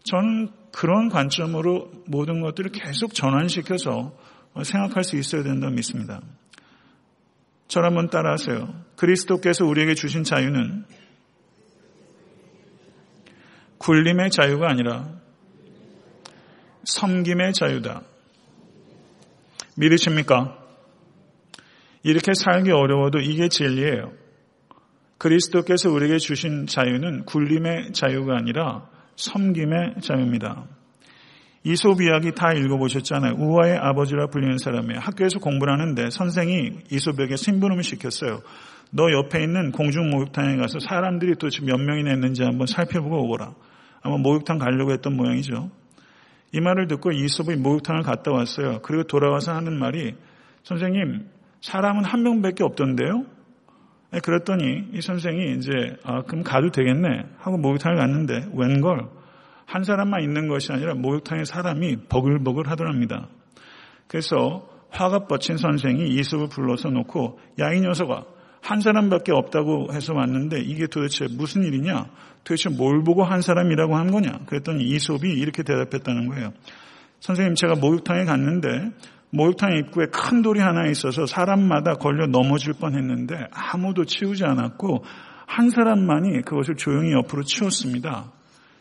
저는 0.05 0.49
그런 0.73 1.09
관점으로 1.11 1.91
모든 2.07 2.41
것들을 2.41 2.71
계속 2.71 3.13
전환시켜서 3.13 4.17
생각할 4.63 5.05
수 5.05 5.17
있어야 5.17 5.43
된다고 5.43 5.75
믿습니다. 5.75 6.23
저를 7.69 7.89
한번 7.89 8.09
따라하세요. 8.09 8.73
그리스도께서 8.97 9.67
우리에게 9.67 9.95
주신 9.95 10.25
자유는 10.25 10.87
굴림의 13.79 14.31
자유가 14.31 14.69
아니라 14.71 15.09
섬김의 16.85 17.53
자유다. 17.55 18.03
믿으십니까? 19.77 20.60
이렇게 22.03 22.33
살기 22.35 22.71
어려워도 22.71 23.19
이게 23.21 23.49
진리예요. 23.49 24.13
그리스도께서 25.19 25.91
우리에게 25.91 26.19
주신 26.19 26.67
자유는 26.67 27.27
굴림의 27.27 27.93
자유가 27.93 28.37
아니라 28.37 28.89
섬김의 29.17 29.97
자유입니다. 30.01 30.65
이솝 31.63 32.01
이야기 32.01 32.33
다 32.33 32.53
읽어보셨잖아요. 32.55 33.35
우화의 33.35 33.77
아버지라 33.77 34.29
불리는 34.29 34.57
사람이에요. 34.57 34.99
학교에서 34.99 35.41
공부를 35.41 35.75
하는데 35.75 36.09
선생이 36.09 36.71
이솝에게 36.91 37.37
심부름을 37.37 37.83
시켰어요. 37.83 38.41
너 38.93 39.13
옆에 39.13 39.43
있는 39.43 39.71
공중 39.71 40.09
목욕탕에 40.09 40.57
가서 40.57 40.79
사람들이 40.79 41.35
도대체 41.37 41.63
몇 41.65 41.79
명이나 41.79 42.15
있는지 42.15 42.43
한번 42.43 42.67
살펴보고 42.67 43.25
오거라. 43.25 43.55
아마 44.03 44.17
목욕탕 44.17 44.59
가려고 44.59 44.93
했던 44.93 45.15
모양이죠. 45.15 45.71
이 46.53 46.61
말을 46.61 46.89
듣고 46.89 47.13
이솝이 47.13 47.57
목욕탕을 47.57 48.03
갔다 48.03 48.33
왔어요. 48.33 48.81
그리고 48.83 49.05
돌아와서 49.05 49.53
하는 49.53 49.79
말이 49.79 50.15
선생님 50.63 51.27
사람은 51.61 52.05
한 52.05 52.23
명밖에 52.23 52.65
없던데요. 52.65 53.25
네, 54.13 54.21
그랬더니 54.21 54.89
이 54.93 55.01
선생이 55.01 55.57
이제 55.57 55.71
아, 56.03 56.23
그럼 56.23 56.43
가도 56.43 56.71
되겠네 56.71 57.27
하고 57.39 57.59
목욕탕을 57.59 57.97
갔는데 57.97 58.49
웬걸 58.55 59.09
한 59.67 59.85
사람만 59.85 60.23
있는 60.23 60.49
것이 60.49 60.73
아니라 60.73 60.95
목욕탕에 60.95 61.45
사람이 61.45 62.09
버글버글 62.09 62.69
하더랍니다. 62.69 63.29
그래서 64.09 64.69
화가 64.91 65.27
뻗친 65.27 65.57
선생이 65.59 66.09
이솝을 66.09 66.49
불러서 66.49 66.91
놓고 66.91 67.39
야 67.61 67.73
이 67.73 67.81
녀석아 67.81 68.25
한 68.63 68.81
사람밖에 68.81 69.33
없다고 69.33 69.93
해서 69.93 70.13
왔는데 70.15 70.61
이게 70.61 70.87
도대체 70.87 71.27
무슨 71.31 71.63
일이냐? 71.63 72.07
도대체 72.45 72.69
뭘 72.69 73.03
보고 73.03 73.25
한 73.25 73.41
사람이라고 73.41 73.97
한 73.97 74.11
거냐? 74.11 74.41
그랬더니 74.47 74.85
이솝이 74.85 75.31
이렇게 75.33 75.63
대답했다는 75.63 76.29
거예요. 76.29 76.53
선생님 77.21 77.55
제가 77.55 77.77
목욕탕에 77.77 78.25
갔는데 78.25 78.91
목욕탕 79.31 79.77
입구에 79.77 80.07
큰 80.07 80.43
돌이 80.43 80.61
하나 80.61 80.87
있어서 80.89 81.27
사람마다 81.27 81.95
걸려 81.95 82.27
넘어질 82.27 82.73
뻔했는데 82.75 83.47
아무도 83.53 84.05
치우지 84.05 84.45
않았고 84.45 85.05
한 85.47 85.71
사람만이 85.71 86.43
그것을 86.43 86.77
조용히 86.77 87.13
옆으로 87.13 87.43
치웠습니다. 87.45 88.33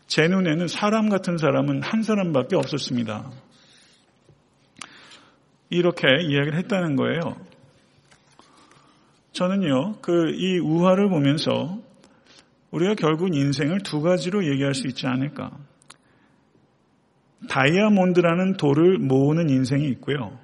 제 0.07 0.27
눈에는 0.27 0.67
사람 0.67 1.09
같은 1.09 1.37
사람은 1.37 1.83
한 1.83 2.01
사람밖에 2.01 2.55
없었습니다. 2.55 3.29
이렇게 5.69 6.07
이야기를 6.21 6.57
했다는 6.57 6.95
거예요. 6.95 7.35
저는요, 9.33 9.97
그 10.01 10.31
이 10.35 10.57
우화를 10.57 11.09
보면서 11.09 11.79
우리가 12.71 12.95
결국 12.95 13.35
인생을 13.35 13.79
두 13.79 14.01
가지로 14.01 14.45
얘기할 14.45 14.73
수 14.73 14.87
있지 14.87 15.07
않을까. 15.07 15.51
다이아몬드라는 17.47 18.57
돌을 18.57 18.97
모으는 18.99 19.49
인생이 19.49 19.87
있고요. 19.89 20.37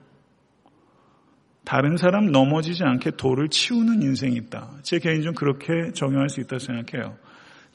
다른 1.66 1.98
사람 1.98 2.32
넘어지지 2.32 2.84
않게 2.84 3.12
돌을 3.18 3.50
치우는 3.50 4.02
인생이 4.02 4.36
있다. 4.36 4.70
제 4.84 5.00
개인적으로 5.00 5.34
그렇게 5.34 5.92
적용할 5.94 6.30
수 6.30 6.40
있다고 6.40 6.60
생각해요. 6.60 7.18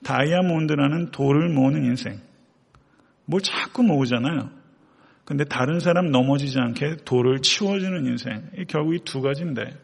다이아몬드라는 0.04 1.11
돌을 1.11 1.48
모으는 1.50 1.85
인생. 1.85 2.20
뭘 3.26 3.42
자꾸 3.42 3.83
모으잖아요. 3.83 4.50
근데 5.24 5.44
다른 5.44 5.80
사람 5.80 6.11
넘어지지 6.11 6.59
않게 6.59 6.96
돌을 7.04 7.40
치워주는 7.40 8.06
인생. 8.06 8.48
결국 8.68 8.94
이 8.94 9.00
두 9.04 9.20
가지인데 9.20 9.76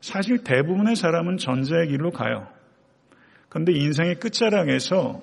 사실 0.00 0.44
대부분의 0.44 0.96
사람은 0.96 1.36
전자의 1.36 1.88
길로 1.88 2.10
가요. 2.10 2.48
근데 3.48 3.72
인생의 3.72 4.20
끝자락에서 4.20 5.22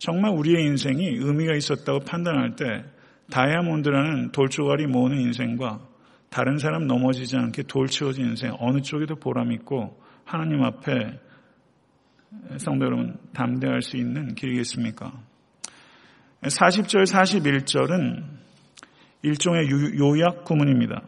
정말 0.00 0.32
우리의 0.32 0.64
인생이 0.64 1.06
의미가 1.08 1.54
있었다고 1.54 2.00
판단할 2.00 2.56
때 2.56 2.84
다이아몬드라는 3.30 4.32
돌조각이 4.32 4.86
모으는 4.86 5.20
인생과 5.20 5.78
다른 6.30 6.56
사람 6.56 6.86
넘어지지 6.86 7.36
않게 7.36 7.64
돌 7.64 7.86
치워진 7.86 8.24
인생 8.24 8.56
어느 8.58 8.80
쪽이 8.80 9.06
더 9.06 9.16
보람 9.16 9.52
있고 9.52 10.00
하나님 10.24 10.62
앞에 10.64 11.20
성도 12.56 12.86
여러분 12.86 13.18
담대할 13.34 13.82
수 13.82 13.98
있는 13.98 14.34
길이겠습니까? 14.34 15.12
40절 16.42 17.04
41절은 17.04 18.24
일종의 19.22 19.68
요약 19.98 20.44
구문입니다. 20.44 21.02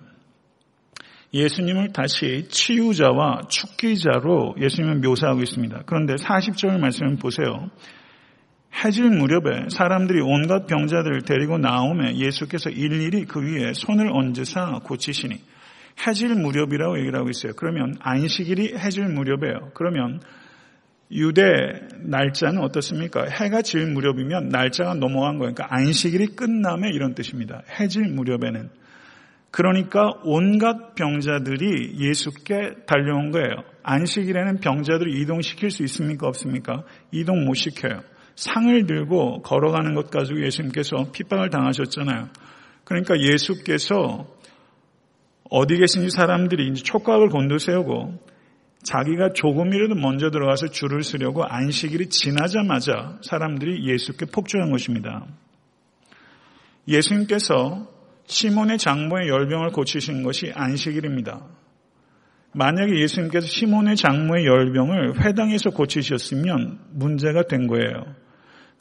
예수님을 1.32 1.92
다시 1.94 2.46
치유자와 2.50 3.44
축기자로 3.48 4.56
예수님은 4.60 5.00
묘사하고 5.00 5.40
있습니다. 5.40 5.84
그런데 5.86 6.14
40절 6.16 6.78
말씀을 6.78 7.16
보세요. 7.16 7.70
해질 8.74 9.10
무렵에 9.10 9.68
사람들이 9.68 10.20
온갖 10.20 10.66
병자들을 10.66 11.22
데리고 11.22 11.58
나오며 11.58 12.14
예수께서 12.14 12.70
일일이 12.70 13.26
그 13.26 13.40
위에 13.40 13.72
손을 13.74 14.10
얹으사 14.10 14.80
고치시니 14.84 15.40
해질 16.06 16.34
무렵이라고 16.34 16.98
얘기를 16.98 17.18
하고 17.18 17.28
있어요. 17.30 17.52
그러면 17.54 17.94
안식일이 18.00 18.76
해질 18.76 19.04
무렵이에요. 19.08 19.72
그러면 19.74 20.20
유대 21.12 21.44
날짜는 22.00 22.62
어떻습니까? 22.62 23.26
해가 23.26 23.60
질 23.60 23.86
무렵이면 23.86 24.48
날짜가 24.48 24.94
넘어간 24.94 25.38
거니까 25.38 25.66
그러니까 25.66 25.76
안식일이 25.76 26.28
끝나면 26.28 26.94
이런 26.94 27.14
뜻입니다. 27.14 27.62
해질 27.78 28.08
무렵에는 28.08 28.70
그러니까 29.50 30.10
온갖 30.24 30.94
병자들이 30.94 31.98
예수께 31.98 32.84
달려온 32.86 33.30
거예요. 33.30 33.56
안식일에는 33.82 34.60
병자들을 34.60 35.14
이동시킬 35.14 35.70
수 35.70 35.82
있습니까? 35.82 36.26
없습니까? 36.26 36.84
이동 37.10 37.44
못 37.44 37.54
시켜요. 37.54 38.00
상을 38.36 38.86
들고 38.86 39.42
걸어가는 39.42 39.94
것 39.94 40.10
가지고 40.10 40.44
예수님께서 40.44 41.10
핍박을 41.12 41.50
당하셨잖아요. 41.50 42.28
그러니까 42.84 43.18
예수께서 43.20 44.26
어디 45.50 45.76
계신지 45.76 46.10
사람들이 46.10 46.68
이제 46.68 46.82
촉각을 46.82 47.28
곤두세우고 47.28 48.18
자기가 48.82 49.32
조금이라도 49.34 49.94
먼저 49.94 50.30
들어가서 50.30 50.68
줄을 50.68 51.02
서려고 51.02 51.44
안식일이 51.44 52.08
지나자마자 52.08 53.18
사람들이 53.22 53.86
예수께 53.88 54.26
폭주한 54.26 54.70
것입니다. 54.72 55.26
예수님께서 56.88 57.86
시몬의 58.26 58.78
장모의 58.78 59.28
열병을 59.28 59.70
고치신 59.70 60.22
것이 60.22 60.52
안식일입니다. 60.54 61.46
만약에 62.54 63.00
예수님께서 63.00 63.46
시몬의 63.46 63.96
장모의 63.96 64.46
열병을 64.46 65.24
회당에서 65.24 65.70
고치셨으면 65.70 66.80
문제가 66.90 67.42
된 67.42 67.66
거예요. 67.66 68.21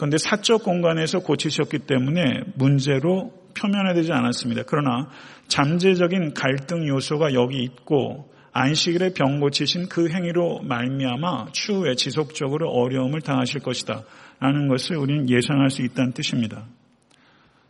그런데 0.02 0.18
사적 0.18 0.64
공간에서 0.64 1.20
고치셨기 1.20 1.78
때문에 1.86 2.42
문제로 2.56 3.32
표면화되지 3.54 4.12
않았습니다. 4.12 4.64
그러나 4.66 5.08
잠재적인 5.48 6.34
갈등 6.34 6.88
요소가 6.88 7.36
여기 7.36 7.62
있고 7.62 8.34
안식일에 8.52 9.14
병 9.14 9.40
고치신 9.40 9.90
그 9.90 10.10
행위로 10.10 10.62
말미암아 10.64 11.52
추후에 11.52 11.94
지속적으로 11.94 12.72
어려움을 12.72 13.22
당하실 13.22 13.62
것이다. 13.62 14.02
라는 14.40 14.68
것을 14.70 14.96
우리는 14.96 15.30
예상할 15.30 15.70
수 15.70 15.84
있다는 15.84 16.14
뜻입니다. 16.14 16.66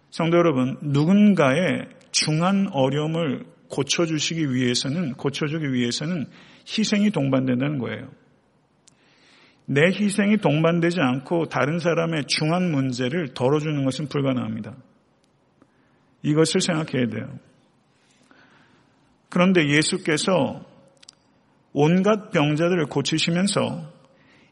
성도 0.10 0.38
여러분, 0.38 0.78
누군가의 0.82 1.90
중한 2.12 2.70
어려움을 2.72 3.44
고쳐주시기 3.68 4.54
위해서는, 4.54 5.16
고쳐주기 5.16 5.74
위해서는 5.74 6.28
희생이 6.66 7.12
동반된다는 7.12 7.78
거예요. 7.78 8.08
내 9.74 9.86
희생이 9.86 10.38
동반되지 10.38 11.00
않고 11.00 11.46
다른 11.46 11.80
사람의 11.80 12.26
중한 12.28 12.72
문제를 12.72 13.34
덜어주는 13.34 13.86
것은 13.86 14.10
불가능합니다. 14.10 14.76
이것을 16.24 16.60
생각해야 16.60 17.08
돼요. 17.08 17.40
그런데 19.30 19.70
예수께서 19.70 20.66
온갖 21.72 22.32
병자들을 22.32 22.88
고치시면서 22.88 23.90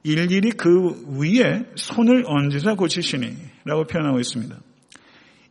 일일이 0.03 0.51
그 0.51 1.19
위에 1.19 1.65
손을 1.75 2.23
얹으사 2.25 2.75
고치시니 2.75 3.35
라고 3.65 3.83
표현하고 3.87 4.21
있습니다. 4.21 4.55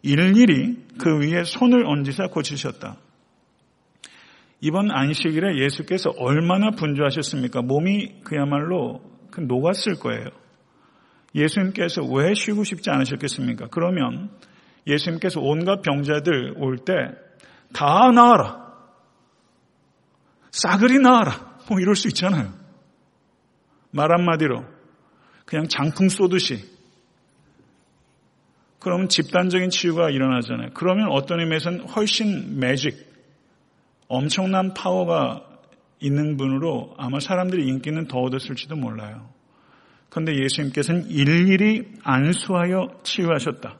일일이 0.01 0.79
그 0.99 1.19
위에 1.19 1.45
손을 1.45 1.85
얹으사 1.85 2.29
고치셨다. 2.29 2.97
이번 4.63 4.91
안식일에 4.91 5.63
예수께서 5.63 6.09
얼마나 6.17 6.71
분주하셨습니까? 6.71 7.61
몸이 7.61 8.23
그야말로 8.25 9.03
그 9.03 9.18
녹았을 9.37 9.99
거예요. 9.99 10.29
예수님께서 11.35 12.03
왜 12.05 12.35
쉬고 12.35 12.64
싶지 12.64 12.91
않으셨겠습니까? 12.91 13.69
그러면 13.71 14.31
예수님께서 14.87 15.41
온갖 15.41 15.83
병자들 15.83 16.55
올 16.57 16.79
때 16.85 16.95
다 17.73 18.11
나와라. 18.11 18.67
싸그리 20.51 20.99
나와라. 21.01 21.59
뭐 21.69 21.81
이럴 21.81 21.95
수 21.95 22.09
있잖아요. 22.09 22.53
말 23.91 24.11
한마디로 24.12 24.64
그냥 25.45 25.69
장풍 25.69 26.09
쏘듯이 26.09 26.64
그러면 28.81 29.09
집단적인 29.09 29.71
치유가 29.71 30.09
일어나잖아요. 30.11 30.71
그러면 30.75 31.09
어떤 31.11 31.41
의미에서는 31.41 31.88
훨씬 31.88 32.59
매직, 32.61 32.97
엄청난 34.07 34.73
파워가 34.73 35.45
있는 36.01 36.37
분으로 36.37 36.95
아마 36.97 37.21
사람들이 37.21 37.67
인기는 37.67 38.07
더 38.07 38.19
얻었을지도 38.19 38.77
몰라요. 38.77 39.29
그런데 40.11 40.35
예수님께서는 40.43 41.07
일일이 41.11 41.87
안수하여 42.03 43.01
치유하셨다. 43.03 43.79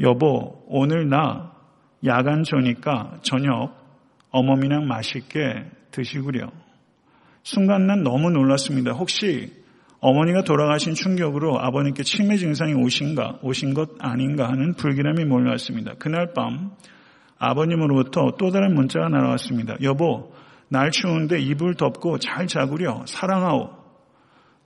여보, 0.01 0.65
오늘 0.67 1.09
나 1.09 1.53
야간 2.05 2.43
조니까 2.43 3.19
저녁 3.23 3.75
어머니랑 4.31 4.87
맛있게 4.89 5.65
드시구려. 5.91 6.51
순간 7.45 7.87
난 7.87 8.03
너무 8.03 8.31
놀랐습니다. 8.31 8.93
혹시 8.93 9.53
어머니가 10.01 10.43
돌아가신 10.43 10.95
충격으로 10.95 11.59
아버님께 11.61 12.03
치매 12.03 12.37
증상이 12.37 12.75
오신가, 12.75 13.39
오신 13.43 13.75
것 13.75 13.91
아닌가 14.01 14.49
하는 14.49 14.75
불길함이 14.75 15.25
몰려왔습니다. 15.25 15.95
그날 15.99 16.33
밤 16.35 16.73
아버님으로부터 17.39 18.33
또 18.39 18.51
다른 18.51 18.75
문자가 18.75 19.09
날아왔습니다. 19.09 19.77
여보, 19.83 20.35
날 20.69 20.91
추운데 20.91 21.39
이불 21.39 21.75
덮고 21.75 22.19
잘 22.19 22.47
자구려 22.47 23.05
사랑하오. 23.07 23.71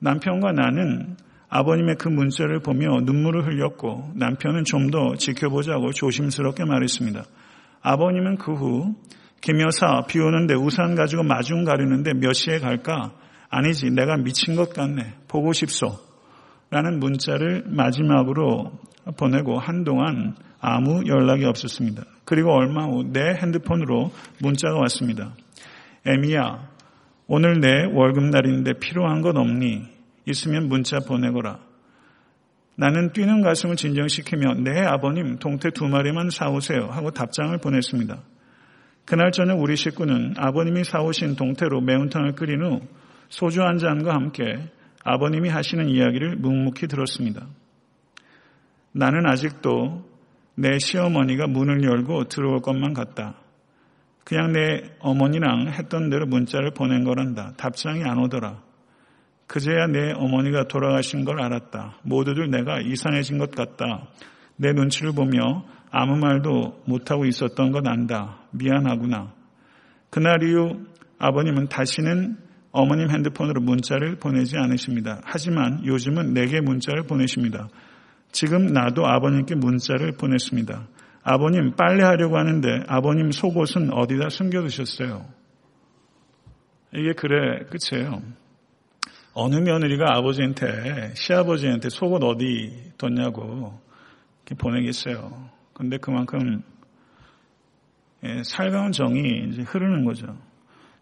남편과 0.01 0.53
나는 0.53 1.17
아버님의 1.49 1.97
그 1.99 2.09
문자를 2.09 2.61
보며 2.61 3.01
눈물을 3.03 3.47
흘렸고 3.47 4.13
남편은 4.15 4.65
좀 4.65 4.91
더 4.91 5.15
지켜보자고 5.17 5.93
조심스럽게 5.93 6.65
말했습니다. 6.65 7.25
아버님은 7.83 8.37
그 8.37 8.53
후 8.53 8.95
김여사 9.41 10.03
비 10.09 10.19
오는데 10.19 10.55
우산 10.55 10.95
가지고 10.95 11.23
마중 11.23 11.65
가리는데 11.65 12.15
몇 12.15 12.33
시에 12.33 12.59
갈까? 12.59 13.13
아니지 13.51 13.91
내가 13.91 14.17
미친 14.17 14.57
것 14.57 14.73
같네. 14.75 15.15
보고 15.29 15.53
싶소. 15.53 15.99
라는 16.71 16.99
문자를 17.01 17.65
마지막으로 17.67 18.73
보내고 19.17 19.59
한동안 19.59 20.35
아무 20.61 21.03
연락이 21.07 21.45
없었습니다. 21.47 22.03
그리고 22.27 22.53
얼마 22.53 22.85
후 22.85 23.05
내 23.11 23.21
핸드폰으로 23.41 24.11
문자가 24.43 24.79
왔습니다. 24.81 25.33
에미야, 26.11 26.67
오늘 27.27 27.61
내 27.61 27.85
월급날인데 27.85 28.79
필요한 28.81 29.21
것 29.21 29.37
없니? 29.37 29.83
있으면 30.25 30.67
문자 30.67 31.01
보내거라. 31.01 31.59
나는 32.77 33.13
뛰는 33.13 33.43
가슴을 33.43 33.77
진정시키며 33.77 34.55
내 34.65 34.81
아버님 34.81 35.39
동태 35.39 35.71
두 35.71 35.87
마리만 35.87 36.31
사오세요 36.31 36.87
하고 36.87 37.11
답장을 37.11 37.59
보냈습니다. 37.59 38.23
그날 39.05 39.33
저녁 39.33 39.61
우리 39.61 39.77
식구는 39.77 40.37
아버님이 40.39 40.85
사오신 40.85 41.37
동태로 41.37 41.83
매운탕을 41.83 42.33
끓인 42.33 42.63
후 42.63 42.81
소주 43.29 43.63
한 43.63 43.77
잔과 43.77 44.15
함께 44.15 44.71
아버님이 45.05 45.51
하시는 45.51 45.91
이야기를 45.91 46.37
묵묵히 46.37 46.87
들었습니다. 46.87 47.47
나는 48.93 49.27
아직도 49.27 50.09
내 50.55 50.79
시어머니가 50.79 51.49
문을 51.49 51.85
열고 51.85 52.29
들어올 52.29 52.63
것만 52.63 52.95
같다. 52.95 53.35
그냥 54.29 54.53
내 54.53 54.83
어머니랑 54.99 55.69
했던 55.69 56.11
대로 56.11 56.27
문자를 56.27 56.73
보낸 56.73 57.03
거란다. 57.03 57.55
답장이 57.57 58.05
안 58.05 58.19
오더라. 58.19 58.61
그제야 59.47 59.87
내 59.87 60.13
어머니가 60.13 60.65
돌아가신 60.65 61.25
걸 61.25 61.41
알았다. 61.41 62.01
모두들 62.03 62.51
내가 62.51 62.79
이상해진 62.79 63.39
것 63.39 63.53
같다. 63.53 64.07
내 64.57 64.75
눈치를 64.75 65.13
보며 65.13 65.65
아무 65.91 66.19
말도 66.19 66.83
못하고 66.85 67.25
있었던 67.25 67.73
건 67.73 67.87
안다. 67.87 68.41
미안하구나. 68.51 69.33
그날 70.11 70.43
이후 70.43 70.79
아버님은 71.19 71.69
다시는 71.69 72.37
어머님 72.71 73.09
핸드폰으로 73.09 73.63
문자를 73.63 74.17
보내지 74.17 74.59
않으십니다. 74.59 75.23
하지만 75.25 75.87
요즘은 75.87 76.35
내게 76.35 76.61
문자를 76.61 77.05
보내십니다. 77.05 77.71
지금 78.31 78.67
나도 78.67 79.07
아버님께 79.07 79.55
문자를 79.55 80.19
보냈습니다. 80.19 80.87
아버님 81.29 81.77
빨래하려고 81.77 82.39
하는데 82.39 82.85
아버님 82.89 83.31
속옷은 83.33 83.93
어디다 83.93 84.31
숨겨두셨어요? 84.31 85.27
이게 86.95 87.13
그래 87.13 87.67
끝이에요. 87.67 88.23
어느 89.35 89.57
며느리가 89.57 90.17
아버지한테 90.17 91.13
시아버지한테 91.15 91.91
속옷 91.91 92.25
어디 92.25 92.93
뒀냐고 92.97 93.79
보내겠어요. 94.59 95.51
근데 95.75 95.99
그만큼 95.99 96.63
예, 98.25 98.43
살가운 98.43 98.91
정이 98.91 99.51
이제 99.51 99.63
흐르는 99.63 100.07
거죠. 100.07 100.35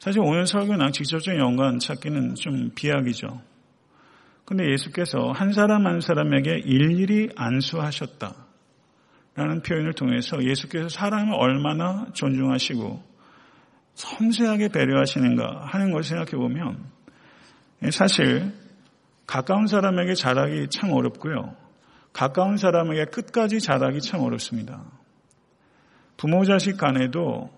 사실 0.01 0.21
오늘 0.21 0.47
설교랑 0.47 0.91
직접적인 0.91 1.41
연관 1.41 1.79
찾기는 1.79 2.35
좀 2.35 2.73
비약이죠. 2.75 3.41
근데 4.45 4.71
예수께서 4.73 5.31
한 5.31 5.53
사람 5.53 5.87
한 5.87 6.01
사람에게 6.01 6.59
일일이 6.65 7.31
안수하셨다. 7.37 8.46
라는 9.37 9.61
표현을 9.61 9.93
통해서 9.93 10.43
예수께서 10.43 10.89
사람을 10.89 11.35
얼마나 11.35 12.07
존중하시고 12.15 13.03
섬세하게 13.95 14.69
배려하시는가 14.69 15.67
하는 15.67 15.91
것을 15.93 16.17
생각해 16.17 16.31
보면 16.33 16.85
사실 17.91 18.53
가까운 19.27 19.67
사람에게 19.67 20.15
잘하기 20.15 20.69
참 20.71 20.93
어렵고요. 20.93 21.55
가까운 22.15 22.57
사람에게 22.57 23.07
끝까지 23.07 23.61
잘하기 23.61 24.01
참 24.01 24.23
어렵습니다. 24.23 24.83
부모 26.17 26.45
자식 26.45 26.79
간에도 26.79 27.51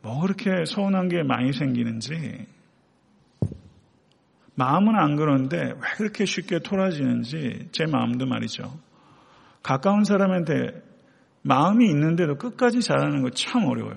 뭐 0.00 0.22
그렇게 0.22 0.64
서운한 0.64 1.08
게 1.08 1.22
많이 1.22 1.52
생기는지 1.52 2.46
마음은 4.54 4.94
안 4.94 5.16
그런데 5.16 5.58
왜 5.58 5.88
그렇게 5.96 6.24
쉽게 6.24 6.60
토라지는지 6.60 7.68
제 7.72 7.84
마음도 7.84 8.24
말이죠. 8.24 8.78
가까운 9.62 10.04
사람한테 10.04 10.89
마음이 11.42 11.86
있는데도 11.88 12.36
끝까지 12.36 12.80
잘하는 12.80 13.22
거 13.22 13.30
참 13.30 13.64
어려워요. 13.66 13.96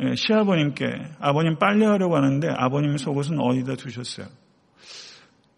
예, 0.00 0.14
시아버님께 0.16 0.86
아버님 1.20 1.58
빨래하려고 1.58 2.16
하는데 2.16 2.48
아버님 2.48 2.96
속옷은 2.96 3.38
어디다 3.38 3.76
두셨어요? 3.76 4.26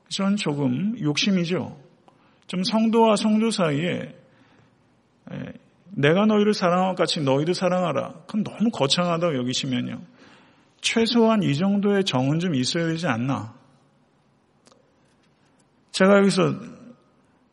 전 0.09 0.37
조금 0.37 0.95
욕심이죠. 1.01 1.77
좀 2.47 2.63
성도와 2.63 3.17
성도 3.17 3.51
사이에 3.51 4.15
예, 5.33 5.53
내가 5.91 6.27
너희를 6.27 6.53
사랑한 6.53 6.91
것 6.91 6.97
같이 6.97 7.21
너희도 7.23 7.55
사랑하라. 7.55 8.13
그건 8.27 8.45
너무 8.45 8.71
거창하다고 8.73 9.37
여기시면요. 9.39 10.03
최소한 10.81 11.43
이 11.43 11.55
정도의 11.57 12.05
정은 12.05 12.39
좀 12.39 12.55
있어야 12.55 12.87
되지 12.87 13.07
않나. 13.09 13.55
제가 15.93 16.19
여기서 16.19 16.76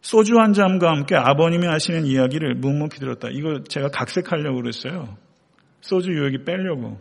소주 0.03 0.37
한 0.37 0.51
잔과 0.51 0.89
함께 0.91 1.15
아버님이 1.15 1.65
하시는 1.65 2.05
이야기를 2.05 2.55
묵묵히 2.55 2.99
들었다. 2.99 3.29
이거 3.31 3.63
제가 3.63 3.87
각색하려고 3.87 4.57
그랬어요. 4.61 5.17
소주 5.79 6.11
유혹이 6.11 6.43
빼려고. 6.43 6.99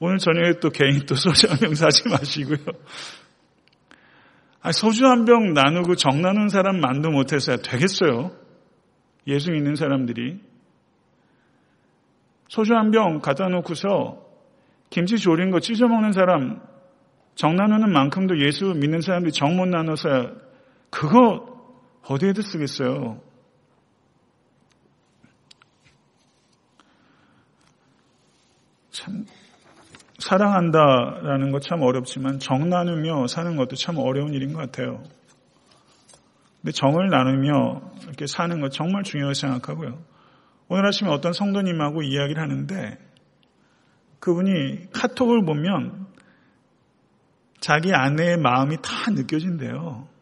오늘 0.00 0.18
저녁에 0.18 0.54
또 0.60 0.70
개인 0.70 1.06
또 1.06 1.14
소주 1.14 1.48
한 1.48 1.58
병 1.60 1.74
사지 1.74 2.08
마시고요. 2.08 2.58
아, 4.60 4.72
소주 4.72 5.06
한 5.06 5.24
병 5.24 5.54
나누고 5.54 5.94
정 5.94 6.20
나눈 6.20 6.48
사람 6.48 6.80
만도 6.80 7.10
못해서야 7.10 7.58
되겠어요. 7.58 8.32
예수 9.28 9.52
믿는 9.52 9.76
사람들이. 9.76 10.40
소주 12.48 12.74
한 12.74 12.90
병 12.90 13.20
갖다 13.20 13.48
놓고서 13.48 14.20
김치 14.90 15.16
조린 15.18 15.50
거 15.52 15.60
찢어 15.60 15.86
먹는 15.86 16.10
사람 16.12 16.60
정 17.36 17.54
나누는 17.54 17.92
만큼도 17.92 18.40
예수 18.44 18.66
믿는 18.74 19.00
사람들이 19.00 19.30
정 19.32 19.56
못 19.56 19.66
나눠서야 19.66 20.43
그거 20.94 21.44
어디에도 22.06 22.40
쓰겠어요. 22.42 23.20
참 28.92 29.26
사랑한다라는 30.20 31.50
거참 31.50 31.82
어렵지만 31.82 32.38
정 32.38 32.68
나누며 32.68 33.26
사는 33.26 33.56
것도 33.56 33.74
참 33.74 33.98
어려운 33.98 34.34
일인 34.34 34.52
것 34.52 34.60
같아요. 34.60 35.02
근데 36.62 36.70
정을 36.70 37.10
나누며 37.10 37.90
이렇게 38.04 38.28
사는 38.28 38.60
것 38.60 38.70
정말 38.70 39.02
중요하게 39.02 39.34
생각하고요. 39.34 39.98
오늘 40.68 40.86
아침에 40.86 41.10
어떤 41.10 41.32
성도님하고 41.32 42.02
이야기를 42.02 42.40
하는데 42.40 42.98
그분이 44.20 44.92
카톡을 44.92 45.44
보면 45.44 46.06
자기 47.58 47.92
아내의 47.92 48.36
마음이 48.36 48.76
다 48.80 49.10
느껴진대요. 49.10 50.13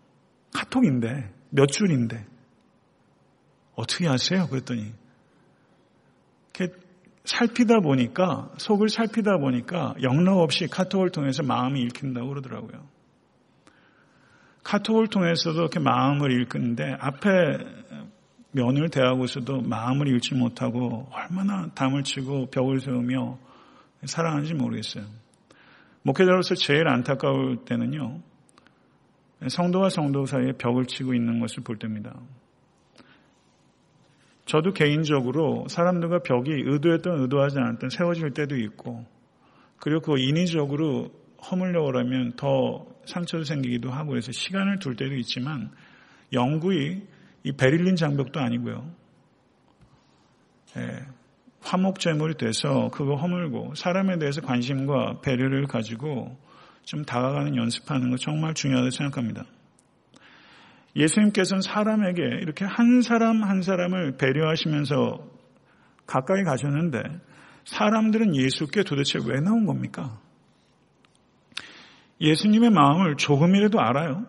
카톡인데 0.52 1.32
몇 1.50 1.66
줄인데 1.66 2.24
어떻게 3.74 4.06
하세요? 4.06 4.46
그랬더니 4.46 4.92
살피다 7.24 7.80
보니까, 7.80 8.50
속을 8.58 8.88
살피다 8.88 9.38
보니까 9.38 9.94
영락 10.02 10.38
없이 10.38 10.66
카톡을 10.66 11.10
통해서 11.10 11.44
마음이 11.44 11.80
읽힌다고 11.82 12.28
그러더라고요. 12.28 12.84
카톡을 14.64 15.06
통해서도 15.06 15.60
이렇게 15.60 15.78
마음을 15.78 16.32
읽는데 16.32 16.96
앞에 16.98 17.28
면을 18.52 18.90
대하고서도 18.90 19.62
마음을 19.62 20.08
읽지 20.08 20.34
못하고 20.34 21.08
얼마나 21.12 21.68
담을 21.74 22.02
치고 22.02 22.50
벽을 22.50 22.80
세우며 22.80 23.38
사랑하는지 24.04 24.54
모르겠어요. 24.54 25.04
목회자로서 26.02 26.56
제일 26.56 26.88
안타까울 26.88 27.64
때는요, 27.64 28.20
성도와 29.48 29.88
성도 29.88 30.26
사이에 30.26 30.52
벽을 30.52 30.86
치고 30.86 31.14
있는 31.14 31.40
것을 31.40 31.62
볼 31.62 31.78
때입니다. 31.78 32.14
저도 34.44 34.72
개인적으로 34.72 35.66
사람들과 35.68 36.20
벽이 36.20 36.50
의도했던 36.50 37.20
의도하지 37.22 37.58
않았던 37.58 37.90
세워질 37.90 38.32
때도 38.32 38.56
있고 38.56 39.04
그리고 39.78 40.00
그 40.00 40.18
인위적으로 40.18 41.10
허물려고 41.50 41.98
하면 41.98 42.32
더 42.36 42.86
상처도 43.04 43.44
생기기도 43.44 43.90
하고 43.90 44.10
그래서 44.10 44.30
시간을 44.30 44.78
둘 44.78 44.94
때도 44.96 45.14
있지만 45.16 45.70
영구히 46.32 47.02
이 47.44 47.52
베를린 47.52 47.96
장벽도 47.96 48.40
아니고요. 48.40 48.88
예, 50.76 51.00
화목제물이 51.62 52.34
돼서 52.34 52.90
그거 52.92 53.16
허물고 53.16 53.74
사람에 53.74 54.18
대해서 54.18 54.40
관심과 54.40 55.20
배려를 55.20 55.66
가지고 55.66 56.36
좀 56.84 57.04
다가가는 57.04 57.56
연습하는 57.56 58.10
거 58.10 58.16
정말 58.16 58.54
중요하다고 58.54 58.90
생각합니다. 58.90 59.44
예수님께서는 60.96 61.62
사람에게 61.62 62.22
이렇게 62.42 62.64
한 62.64 63.00
사람 63.00 63.42
한 63.42 63.62
사람을 63.62 64.16
배려하시면서 64.18 65.26
가까이 66.06 66.42
가셨는데 66.44 67.02
사람들은 67.64 68.36
예수께 68.36 68.82
도대체 68.82 69.18
왜 69.26 69.40
나온 69.40 69.64
겁니까? 69.64 70.20
예수님의 72.20 72.70
마음을 72.70 73.16
조금이라도 73.16 73.80
알아요? 73.80 74.26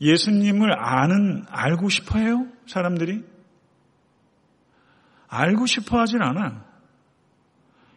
예수님을 0.00 0.72
아는, 0.78 1.44
알고 1.48 1.88
싶어 1.90 2.18
해요? 2.18 2.46
사람들이? 2.66 3.22
알고 5.28 5.66
싶어 5.66 5.98
하진 5.98 6.22
않아요. 6.22 6.64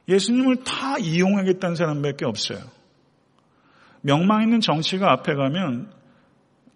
예수님을 0.07 0.63
다 0.63 0.97
이용하겠다는 0.97 1.75
사람밖에 1.75 2.25
없어요. 2.25 2.59
명망 4.03 4.43
있는 4.43 4.59
정치가 4.59 5.11
앞에 5.11 5.33
가면 5.33 5.89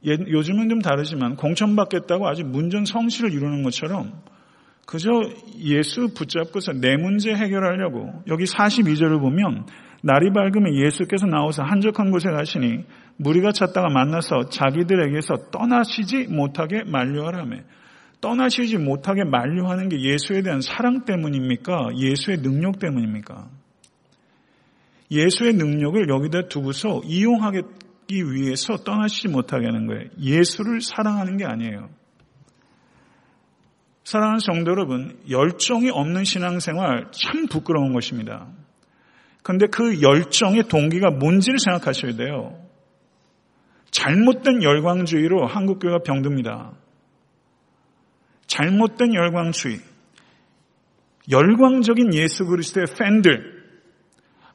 요즘은 0.05 0.69
좀 0.69 0.81
다르지만 0.81 1.35
공천받겠다고 1.35 2.27
아주 2.27 2.43
문전 2.45 2.85
성시를 2.85 3.31
이루는 3.33 3.63
것처럼 3.63 4.13
그저 4.85 5.09
예수 5.59 6.13
붙잡고서 6.13 6.73
내 6.73 6.95
문제 6.95 7.33
해결하려고 7.33 8.23
여기 8.27 8.45
42절을 8.45 9.19
보면 9.19 9.65
날이 10.01 10.31
밝으면 10.31 10.75
예수께서 10.85 11.25
나오사 11.25 11.63
한적한 11.63 12.11
곳에 12.11 12.29
가시니 12.29 12.85
무리가 13.17 13.51
찾다가 13.51 13.89
만나서 13.89 14.49
자기들에게서 14.49 15.49
떠나시지 15.51 16.27
못하게 16.27 16.83
만류하라며 16.85 17.57
떠나시지 18.21 18.77
못하게 18.77 19.25
만류하는 19.25 19.89
게 19.89 19.99
예수에 19.99 20.41
대한 20.41 20.61
사랑 20.61 21.05
때문입니까? 21.05 21.89
예수의 21.97 22.37
능력 22.37 22.79
때문입니까? 22.79 23.49
예수의 25.09 25.53
능력을 25.53 26.09
여기다 26.09 26.47
두고서 26.49 27.01
이용하기 27.05 27.63
위해서 28.09 28.77
떠나시지 28.77 29.29
못하게 29.29 29.65
하는 29.65 29.87
거예요. 29.87 30.09
예수를 30.19 30.81
사랑하는 30.81 31.37
게 31.37 31.45
아니에요. 31.45 31.89
사랑하는 34.03 34.39
성도 34.39 34.71
여러분, 34.71 35.19
열정이 35.29 35.89
없는 35.89 36.23
신앙생활 36.23 37.11
참 37.11 37.47
부끄러운 37.47 37.93
것입니다. 37.93 38.47
근데 39.43 39.67
그 39.67 40.01
열정의 40.01 40.63
동기가 40.63 41.09
뭔지를 41.11 41.59
생각하셔야 41.59 42.15
돼요. 42.15 42.61
잘못된 43.91 44.63
열광주의로 44.63 45.45
한국교회가 45.45 45.99
병듭니다. 46.03 46.73
잘못된 48.47 49.13
열광주의. 49.13 49.79
열광적인 51.29 52.13
예수 52.13 52.45
그리스도의 52.45 52.87
팬들. 52.97 53.56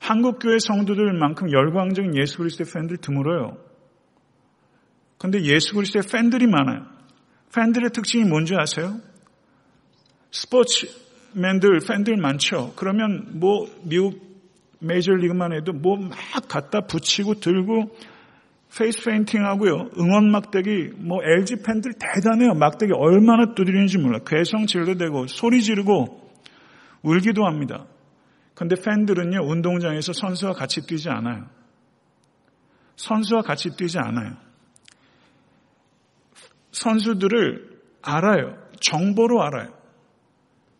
한국교회 0.03 0.59
성도들만큼 0.59 1.53
열광적인 1.53 2.17
예수 2.17 2.39
그리스도의 2.39 2.67
팬들 2.75 2.97
드물어요. 2.97 3.57
근데 5.17 5.41
예수 5.43 5.75
그리스도의 5.75 6.03
팬들이 6.11 6.47
많아요. 6.49 6.87
팬들의 7.55 7.91
특징이 7.91 8.25
뭔지 8.25 8.55
아세요? 8.57 8.99
스포츠맨들, 10.33 11.79
팬들 11.87 12.17
많죠. 12.17 12.73
그러면 12.75 13.39
뭐 13.39 13.67
미국 13.85 14.21
메이저리그만 14.81 15.53
해도 15.53 15.73
뭐 15.73 15.97
막 15.97 16.49
갖다 16.49 16.81
붙이고 16.81 17.35
들고 17.35 17.97
페이스 18.77 19.05
페인팅 19.05 19.45
하고요. 19.45 19.91
응원 19.99 20.31
막대기, 20.33 20.95
뭐 20.97 21.23
LG 21.23 21.57
팬들 21.65 21.93
대단해요. 21.93 22.55
막대기 22.55 22.93
얼마나 22.97 23.55
두드리는지 23.55 23.99
몰라. 23.99 24.19
괴성 24.27 24.67
질러대고 24.67 25.27
소리 25.29 25.63
지르고 25.63 26.31
울기도 27.03 27.45
합니다. 27.45 27.87
근데 28.55 28.77
팬들은요, 28.77 29.47
운동장에서 29.49 30.13
선수와 30.13 30.53
같이 30.53 30.83
뛰지 30.83 31.09
않아요. 31.09 31.49
선수와 32.97 33.43
같이 33.43 33.71
뛰지 33.77 33.99
않아요. 33.99 34.37
선수들을 36.73 37.81
알아요. 38.03 38.57
정보로 38.81 39.43
알아요. 39.43 39.73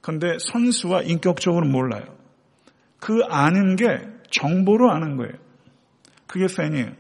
근데 0.01 0.37
선수와 0.39 1.03
인격적으로 1.03 1.67
몰라요. 1.67 2.05
그 2.99 3.23
아는 3.29 3.77
게 3.77 3.87
정보로 4.31 4.91
아는 4.91 5.17
거예요. 5.17 5.33
그게 6.27 6.47
팬이에요. 6.47 6.93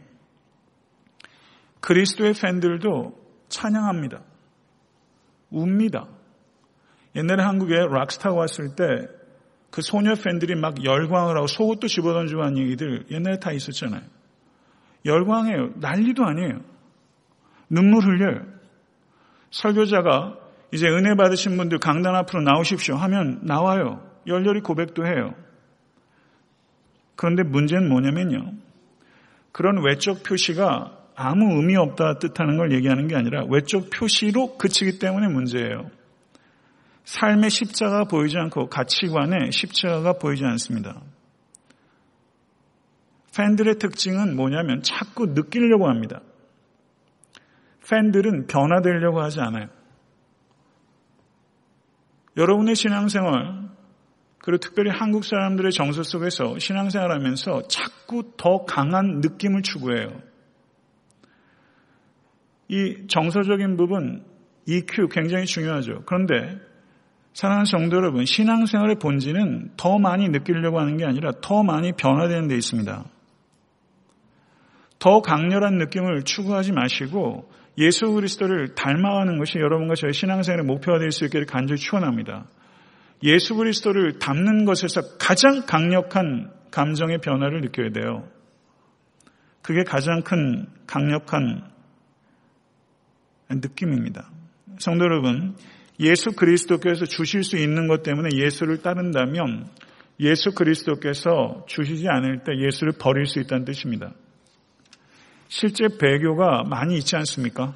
그리스도의 1.81 2.35
팬들도 2.35 3.21
찬양합니다. 3.49 4.23
웁니다. 5.51 6.07
옛날에 7.17 7.43
한국에 7.43 7.75
락스타가 7.75 8.35
왔을 8.35 8.75
때 8.77 8.85
그 9.73 9.81
소녀 9.81 10.15
팬들이 10.15 10.55
막 10.55 10.85
열광을 10.85 11.35
하고 11.35 11.47
속옷도 11.47 11.89
집어던지고 11.89 12.43
하는 12.43 12.59
얘기들 12.59 13.07
옛날에 13.11 13.39
다 13.39 13.53
있었잖아요. 13.53 14.03
열광해요. 15.07 15.71
난리도 15.77 16.25
아니에요. 16.25 16.61
눈물 17.71 18.05
흘려요. 18.05 18.43
설교자가 19.51 20.37
이제 20.75 20.87
은혜 20.87 21.17
받으신 21.17 21.57
분들 21.57 21.79
강단 21.79 22.15
앞으로 22.15 22.43
나오십시오 22.43 22.97
하면 22.97 23.41
나와요. 23.45 24.07
열렬히 24.27 24.61
고백도 24.61 25.07
해요. 25.07 25.35
그런데 27.17 27.43
문제는 27.43 27.89
뭐냐면요. 27.89 28.53
그런 29.53 29.83
외적 29.83 30.23
표시가 30.23 30.99
아무 31.15 31.57
의미 31.57 31.77
없다 31.77 32.19
뜻하는 32.19 32.59
걸 32.59 32.73
얘기하는 32.73 33.09
게 33.09 33.17
아니라 33.17 33.45
외적 33.49 33.89
표시로 33.89 34.59
그치기 34.59 34.99
때문에 34.99 35.29
문제예요. 35.29 35.91
삶의 37.05 37.51
십자가 37.51 38.05
보이지 38.05 38.37
않고 38.39 38.69
가치관에 38.69 39.51
십자가가 39.51 40.15
보이지 40.15 40.45
않습니다. 40.45 41.03
팬들의 43.37 43.79
특징은 43.79 44.37
뭐냐면 44.37 44.83
자꾸 44.83 45.27
느끼려고 45.27 45.89
합니다. 45.89 46.21
팬들은 47.89 48.47
변화되려고 48.47 49.21
하지 49.21 49.41
않아요. 49.41 49.69
여러분의 52.37 52.75
신앙생활, 52.75 53.71
그리고 54.39 54.59
특별히 54.59 54.91
한국 54.91 55.25
사람들의 55.25 55.73
정서 55.73 56.03
속에서 56.03 56.59
신앙생활 56.59 57.11
하면서 57.13 57.63
자꾸 57.69 58.33
더 58.37 58.65
강한 58.65 59.21
느낌을 59.21 59.63
추구해요. 59.63 60.21
이 62.69 63.07
정서적인 63.09 63.77
부분, 63.77 64.25
EQ 64.67 65.09
굉장히 65.09 65.45
중요하죠. 65.45 66.05
그런데 66.07 66.59
사랑하는 67.35 67.65
성도 67.65 67.97
여러분, 67.97 68.25
신앙생활의 68.25 68.97
본질은 68.97 69.73
더 69.77 69.99
많이 69.99 70.29
느끼려고 70.29 70.79
하는 70.79 70.97
게 70.97 71.05
아니라 71.05 71.33
더 71.41 71.63
많이 71.63 71.93
변화되는 71.93 72.49
데 72.49 72.57
있습니다. 72.57 73.05
더 74.99 75.21
강렬한 75.21 75.79
느낌을 75.79 76.23
추구하지 76.23 76.73
마시고 76.73 77.51
예수 77.79 78.13
그리스도를 78.13 78.75
닮아가는 78.75 79.39
것이 79.39 79.59
여러분과 79.59 79.95
저의 79.95 80.13
신앙생활의 80.13 80.65
목표가 80.67 80.99
될 80.99 81.11
수 81.11 81.25
있기를 81.25 81.47
간절히 81.47 81.81
축원합니다. 81.81 82.47
예수 83.23 83.55
그리스도를 83.57 84.19
닮는 84.19 84.65
것에서 84.65 85.01
가장 85.19 85.65
강력한 85.67 86.53
감정의 86.71 87.19
변화를 87.19 87.63
느껴야 87.63 87.91
돼요. 87.91 88.29
그게 89.63 89.85
가장 89.85 90.23
큰 90.23 90.67
강력한 90.87 91.71
느낌입니다. 93.49 94.31
성도 94.79 95.05
여러분, 95.05 95.55
예수 96.01 96.33
그리스도께서 96.33 97.05
주실 97.05 97.45
수 97.45 97.57
있는 97.57 97.87
것 97.87 98.03
때문에 98.03 98.31
예수를 98.37 98.83
따른다면 98.83 99.69
예수 100.21 100.53
그리스도께서 100.53 101.65
주시지 101.67 102.07
않을 102.09 102.45
때 102.45 102.53
예수를 102.57 102.93
버릴 102.99 103.27
수 103.27 103.41
있다는 103.41 103.65
뜻입니다. 103.65 104.13
실제 105.49 105.85
배교가 105.99 106.63
많이 106.65 106.97
있지 106.97 107.17
않습니까? 107.17 107.75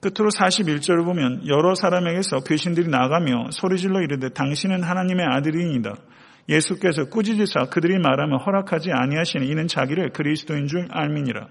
끝으로 0.00 0.30
41절을 0.30 1.04
보면 1.04 1.46
여러 1.48 1.74
사람에게서 1.74 2.40
귀신들이 2.46 2.88
나가며 2.88 3.50
소리질러 3.50 4.02
이르되 4.02 4.28
당신은 4.30 4.82
하나님의 4.82 5.26
아들이니다. 5.26 5.94
예수께서 6.48 7.06
꾸짖으사 7.06 7.66
그들이 7.70 7.98
말하면 7.98 8.40
허락하지 8.40 8.90
아니하시니 8.92 9.48
이는 9.48 9.66
자기를 9.66 10.10
그리스도인 10.10 10.68
줄 10.68 10.86
알미니라. 10.90 11.48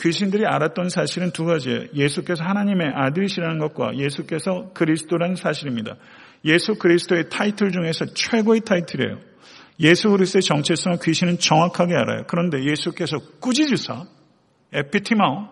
귀신들이 0.00 0.44
알았던 0.46 0.90
사실은 0.90 1.30
두 1.30 1.44
가지예요. 1.44 1.86
예수께서 1.94 2.44
하나님의 2.44 2.88
아들이시라는 2.94 3.58
것과 3.58 3.96
예수께서 3.96 4.70
그리스도라는 4.74 5.36
사실입니다. 5.36 5.96
예수 6.44 6.74
그리스도의 6.74 7.28
타이틀 7.30 7.72
중에서 7.72 8.06
최고의 8.06 8.60
타이틀이에요. 8.60 9.18
예수 9.80 10.10
그리스도의 10.10 10.42
정체성을 10.42 10.98
귀신은 11.02 11.38
정확하게 11.38 11.94
알아요. 11.94 12.24
그런데 12.26 12.64
예수께서 12.64 13.18
꾸짖으사 13.40 14.04
에피티마오 14.72 15.48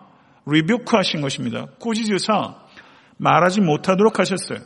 리뷰크 0.47 0.95
하신 0.95 1.21
것입니다. 1.21 1.67
꾸짖으사 1.79 2.55
말하지 3.17 3.61
못하도록 3.61 4.19
하셨어요. 4.19 4.59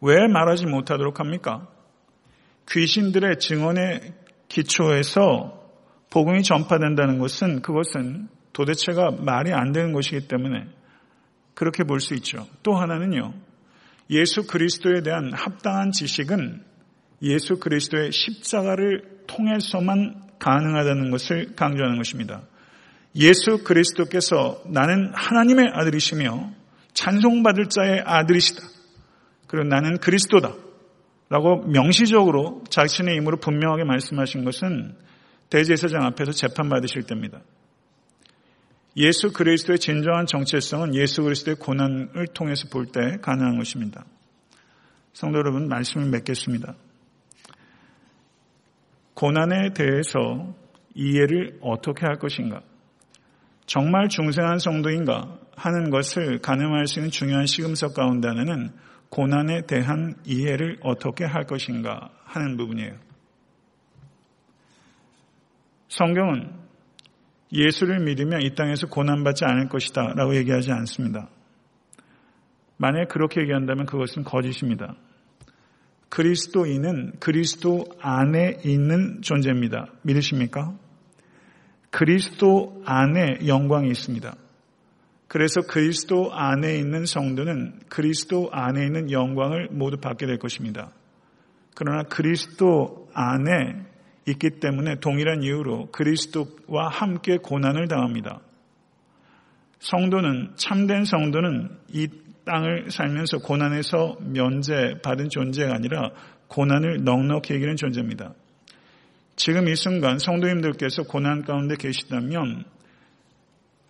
왜 0.00 0.26
말하지 0.28 0.66
못하도록 0.66 1.20
합니까? 1.20 1.68
귀신들의 2.70 3.38
증언의 3.38 4.14
기초에서 4.48 5.61
복음이 6.12 6.42
전파된다는 6.42 7.18
것은 7.18 7.62
그것은 7.62 8.28
도대체가 8.52 9.12
말이 9.12 9.50
안 9.52 9.72
되는 9.72 9.92
것이기 9.92 10.28
때문에 10.28 10.66
그렇게 11.54 11.84
볼 11.84 12.00
수 12.00 12.12
있죠. 12.14 12.46
또 12.62 12.74
하나는요. 12.74 13.32
예수 14.10 14.46
그리스도에 14.46 15.00
대한 15.02 15.32
합당한 15.32 15.90
지식은 15.90 16.62
예수 17.22 17.58
그리스도의 17.58 18.12
십자가를 18.12 19.22
통해서만 19.26 20.20
가능하다는 20.38 21.10
것을 21.12 21.54
강조하는 21.56 21.96
것입니다. 21.96 22.42
예수 23.16 23.64
그리스도께서 23.64 24.62
나는 24.66 25.12
하나님의 25.14 25.70
아들이시며 25.72 26.50
찬송받을 26.92 27.70
자의 27.70 28.02
아들이시다. 28.04 28.60
그리고 29.46 29.66
나는 29.66 29.96
그리스도다. 29.96 30.52
라고 31.30 31.62
명시적으로 31.62 32.64
자신의 32.68 33.16
힘으로 33.16 33.38
분명하게 33.38 33.84
말씀하신 33.84 34.44
것은 34.44 34.94
대제사장 35.52 36.02
앞에서 36.04 36.32
재판받으실 36.32 37.02
때입니다. 37.02 37.42
예수 38.96 39.32
그리스도의 39.32 39.78
진정한 39.78 40.24
정체성은 40.24 40.94
예수 40.94 41.22
그리스도의 41.22 41.56
고난을 41.56 42.28
통해서 42.32 42.68
볼 42.70 42.86
때 42.86 43.18
가능한 43.20 43.58
것입니다. 43.58 44.06
성도 45.12 45.38
여러분 45.38 45.68
말씀을 45.68 46.08
맺겠습니다. 46.08 46.74
고난에 49.12 49.74
대해서 49.74 50.54
이해를 50.94 51.58
어떻게 51.60 52.06
할 52.06 52.16
것인가? 52.18 52.62
정말 53.66 54.08
중생한 54.08 54.58
성도인가 54.58 55.38
하는 55.54 55.90
것을 55.90 56.38
가늠할 56.38 56.86
수 56.86 56.98
있는 56.98 57.10
중요한 57.10 57.44
시금석 57.44 57.92
가운데 57.92 58.28
하나는 58.28 58.70
고난에 59.10 59.66
대한 59.66 60.14
이해를 60.24 60.78
어떻게 60.82 61.24
할 61.24 61.44
것인가 61.44 62.10
하는 62.24 62.56
부분이에요. 62.56 63.11
성경은 65.92 66.50
예수를 67.52 68.00
믿으면 68.00 68.40
이 68.40 68.54
땅에서 68.54 68.86
고난받지 68.86 69.44
않을 69.44 69.68
것이다 69.68 70.14
라고 70.14 70.34
얘기하지 70.36 70.72
않습니다. 70.72 71.28
만약 72.78 73.08
그렇게 73.08 73.42
얘기한다면 73.42 73.84
그것은 73.84 74.24
거짓입니다. 74.24 74.96
그리스도인은 76.08 77.18
그리스도 77.20 77.84
안에 78.00 78.60
있는 78.64 79.20
존재입니다. 79.20 79.88
믿으십니까? 80.02 80.74
그리스도 81.90 82.82
안에 82.86 83.46
영광이 83.46 83.88
있습니다. 83.88 84.34
그래서 85.28 85.60
그리스도 85.60 86.32
안에 86.32 86.76
있는 86.78 87.04
성도는 87.04 87.80
그리스도 87.90 88.48
안에 88.50 88.86
있는 88.86 89.10
영광을 89.10 89.68
모두 89.70 89.98
받게 89.98 90.24
될 90.24 90.38
것입니다. 90.38 90.90
그러나 91.74 92.02
그리스도 92.04 93.08
안에 93.12 93.91
있기 94.26 94.60
때문에 94.60 95.00
동일한 95.00 95.42
이유로 95.42 95.90
그리스도와 95.90 96.88
함께 96.88 97.38
고난을 97.38 97.88
당합니다. 97.88 98.40
성도는 99.80 100.52
참된 100.56 101.04
성도는 101.04 101.70
이 101.88 102.08
땅을 102.44 102.90
살면서 102.90 103.38
고난에서 103.38 104.18
면제받은 104.20 105.28
존재가 105.28 105.74
아니라 105.74 106.10
고난을 106.48 107.04
넉넉히 107.04 107.54
이기는 107.54 107.76
존재입니다. 107.76 108.34
지금 109.36 109.68
이 109.68 109.74
순간 109.74 110.18
성도님들께서 110.18 111.04
고난 111.04 111.42
가운데 111.42 111.74
계시다면 111.76 112.64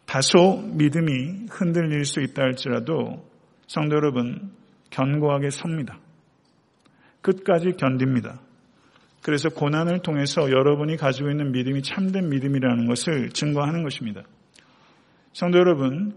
다소 0.07 0.63
믿음이 0.75 1.47
흔들릴 1.51 2.05
수 2.05 2.21
있다 2.21 2.43
할지라도 2.43 3.27
성도 3.67 3.97
여러분 3.97 4.53
견고하게 4.91 5.51
섭니다. 5.51 5.99
끝까지 7.23 7.73
견딥니다. 7.79 8.41
그래서 9.23 9.49
고난을 9.49 10.01
통해서 10.01 10.51
여러분이 10.51 10.97
가지고 10.97 11.31
있는 11.31 11.53
믿음이 11.53 11.83
참된 11.83 12.29
믿음이라는 12.29 12.87
것을 12.87 13.31
증거하는 13.31 13.85
것입니다. 13.85 14.23
성도 15.33 15.59
여러분, 15.59 16.15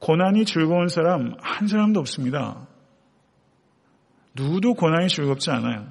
고난이 0.00 0.44
즐거운 0.44 0.88
사람 0.88 1.34
한 1.40 1.68
사람도 1.68 2.00
없습니다. 2.00 2.66
누구도 4.34 4.74
고난이 4.74 5.08
즐겁지 5.08 5.50
않아요. 5.50 5.86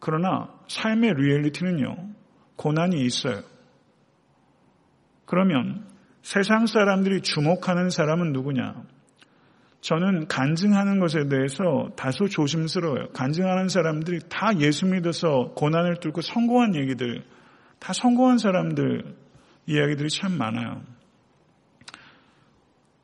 그러나 0.00 0.50
삶의 0.68 1.14
리얼리티는요, 1.14 1.96
고난이 2.56 3.00
있어요. 3.04 3.40
그러면 5.26 5.86
세상 6.22 6.66
사람들이 6.66 7.22
주목하는 7.22 7.90
사람은 7.90 8.32
누구냐? 8.32 8.82
저는 9.84 10.28
간증하는 10.28 10.98
것에 10.98 11.28
대해서 11.28 11.90
다소 11.94 12.26
조심스러워요. 12.26 13.08
간증하는 13.12 13.68
사람들이 13.68 14.20
다 14.30 14.58
예수 14.58 14.86
믿어서 14.86 15.52
고난을 15.54 16.00
뚫고 16.00 16.22
성공한 16.22 16.74
얘기들, 16.74 17.22
다 17.80 17.92
성공한 17.92 18.38
사람들 18.38 19.14
이야기들이 19.66 20.08
참 20.08 20.38
많아요. 20.38 20.80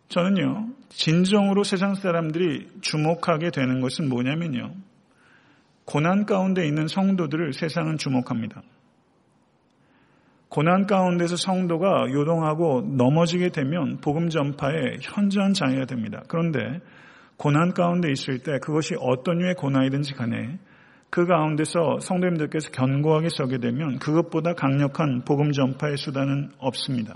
저는요, 0.08 0.70
진정으로 0.88 1.64
세상 1.64 1.94
사람들이 1.94 2.68
주목하게 2.80 3.50
되는 3.50 3.82
것은 3.82 4.08
뭐냐면요. 4.08 4.72
고난 5.84 6.24
가운데 6.24 6.66
있는 6.66 6.88
성도들을 6.88 7.52
세상은 7.52 7.98
주목합니다. 7.98 8.62
고난 10.50 10.86
가운데서 10.86 11.36
성도가 11.36 12.10
요동하고 12.10 12.82
넘어지게 12.82 13.50
되면 13.50 13.98
복음 14.00 14.28
전파에 14.28 14.96
현저한 15.00 15.54
장애가 15.54 15.86
됩니다. 15.86 16.22
그런데 16.26 16.80
고난 17.36 17.72
가운데 17.72 18.10
있을 18.10 18.40
때 18.40 18.58
그것이 18.60 18.94
어떤 18.98 19.38
류의 19.38 19.54
고난이든지 19.54 20.14
간에 20.14 20.58
그 21.08 21.24
가운데서 21.24 22.00
성도님들께서 22.00 22.70
견고하게 22.72 23.28
서게 23.30 23.58
되면 23.58 24.00
그것보다 24.00 24.54
강력한 24.54 25.22
복음 25.24 25.52
전파의 25.52 25.96
수단은 25.96 26.50
없습니다. 26.58 27.14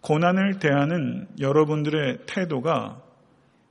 고난을 0.00 0.60
대하는 0.60 1.26
여러분들의 1.40 2.18
태도가 2.26 3.02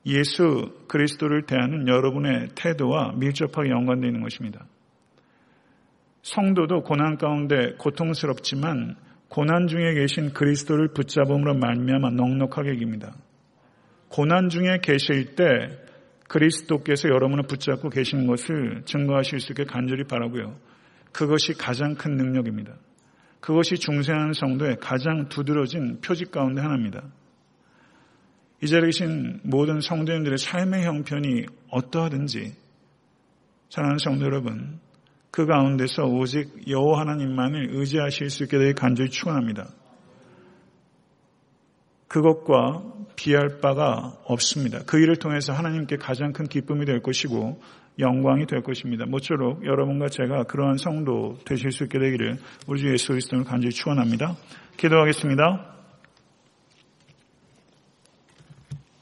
예수 0.07 0.73
그리스도를 0.89 1.45
대하는 1.45 1.87
여러분의 1.87 2.49
태도와 2.55 3.13
밀접하게 3.15 3.69
연관되어 3.69 4.09
있는 4.09 4.21
것입니다. 4.21 4.65
성도도 6.25 6.81
고난 6.81 7.17
가운데 7.17 7.75
고통스럽지만 7.77 8.95
고난 9.29 9.67
중에 9.67 9.93
계신 9.93 10.33
그리스도를 10.33 10.87
붙잡음으로 10.87 11.53
말미암아 11.53 12.09
넉넉하게 12.09 12.73
이깁니다. 12.73 13.15
고난 14.09 14.49
중에 14.49 14.79
계실 14.81 15.35
때 15.35 15.43
그리스도께서 16.27 17.09
여러분을 17.09 17.43
붙잡고 17.43 17.89
계신 17.89 18.25
것을 18.25 18.81
증거하실 18.85 19.39
수 19.39 19.51
있게 19.51 19.65
간절히 19.65 20.03
바라고요. 20.05 20.55
그것이 21.11 21.53
가장 21.53 21.93
큰 21.93 22.15
능력입니다. 22.15 22.73
그것이 23.39 23.75
중생하는 23.75 24.33
성도의 24.33 24.77
가장 24.81 25.29
두드러진 25.29 26.01
표직 26.01 26.31
가운데 26.31 26.59
하나입니다. 26.59 27.03
이 28.63 28.67
자리에 28.67 28.87
계신 28.87 29.41
모든 29.43 29.79
성도님들의 29.79 30.39
삶의 30.39 30.85
형편이 30.85 31.45
어떠하든지 31.69 32.55
사랑하는 33.69 33.99
성도 33.99 34.25
여러분 34.25 34.79
그 35.35 35.45
가운데서 35.45 36.03
오직 36.03 36.69
여호와 36.69 37.01
하나님만을 37.01 37.71
의지하실 37.73 38.29
수 38.29 38.43
있게 38.43 38.57
되길 38.57 38.73
간절히 38.73 39.09
축원합니다. 39.09 39.67
그것과 42.07 42.83
비할 43.17 43.59
바가 43.61 44.13
없습니다. 44.23 44.79
그 44.87 44.97
일을 44.97 45.17
통해서 45.17 45.51
하나님께 45.51 45.97
가장 45.97 46.31
큰 46.31 46.45
기쁨이 46.45 46.85
될 46.85 47.01
것이고 47.01 47.59
영광이 47.99 48.45
될 48.45 48.61
것입니다. 48.63 49.05
모쪼록 49.05 49.65
여러분과 49.65 50.07
제가 50.07 50.43
그러한 50.43 50.77
성도 50.77 51.37
되실 51.45 51.71
수 51.71 51.83
있게 51.83 51.99
되기를 51.99 52.37
우리 52.67 52.79
주 52.79 52.93
예수 52.93 53.09
그리스도를 53.09 53.43
간절히 53.43 53.73
축원합니다. 53.73 54.37
기도하겠습니다. 54.77 55.74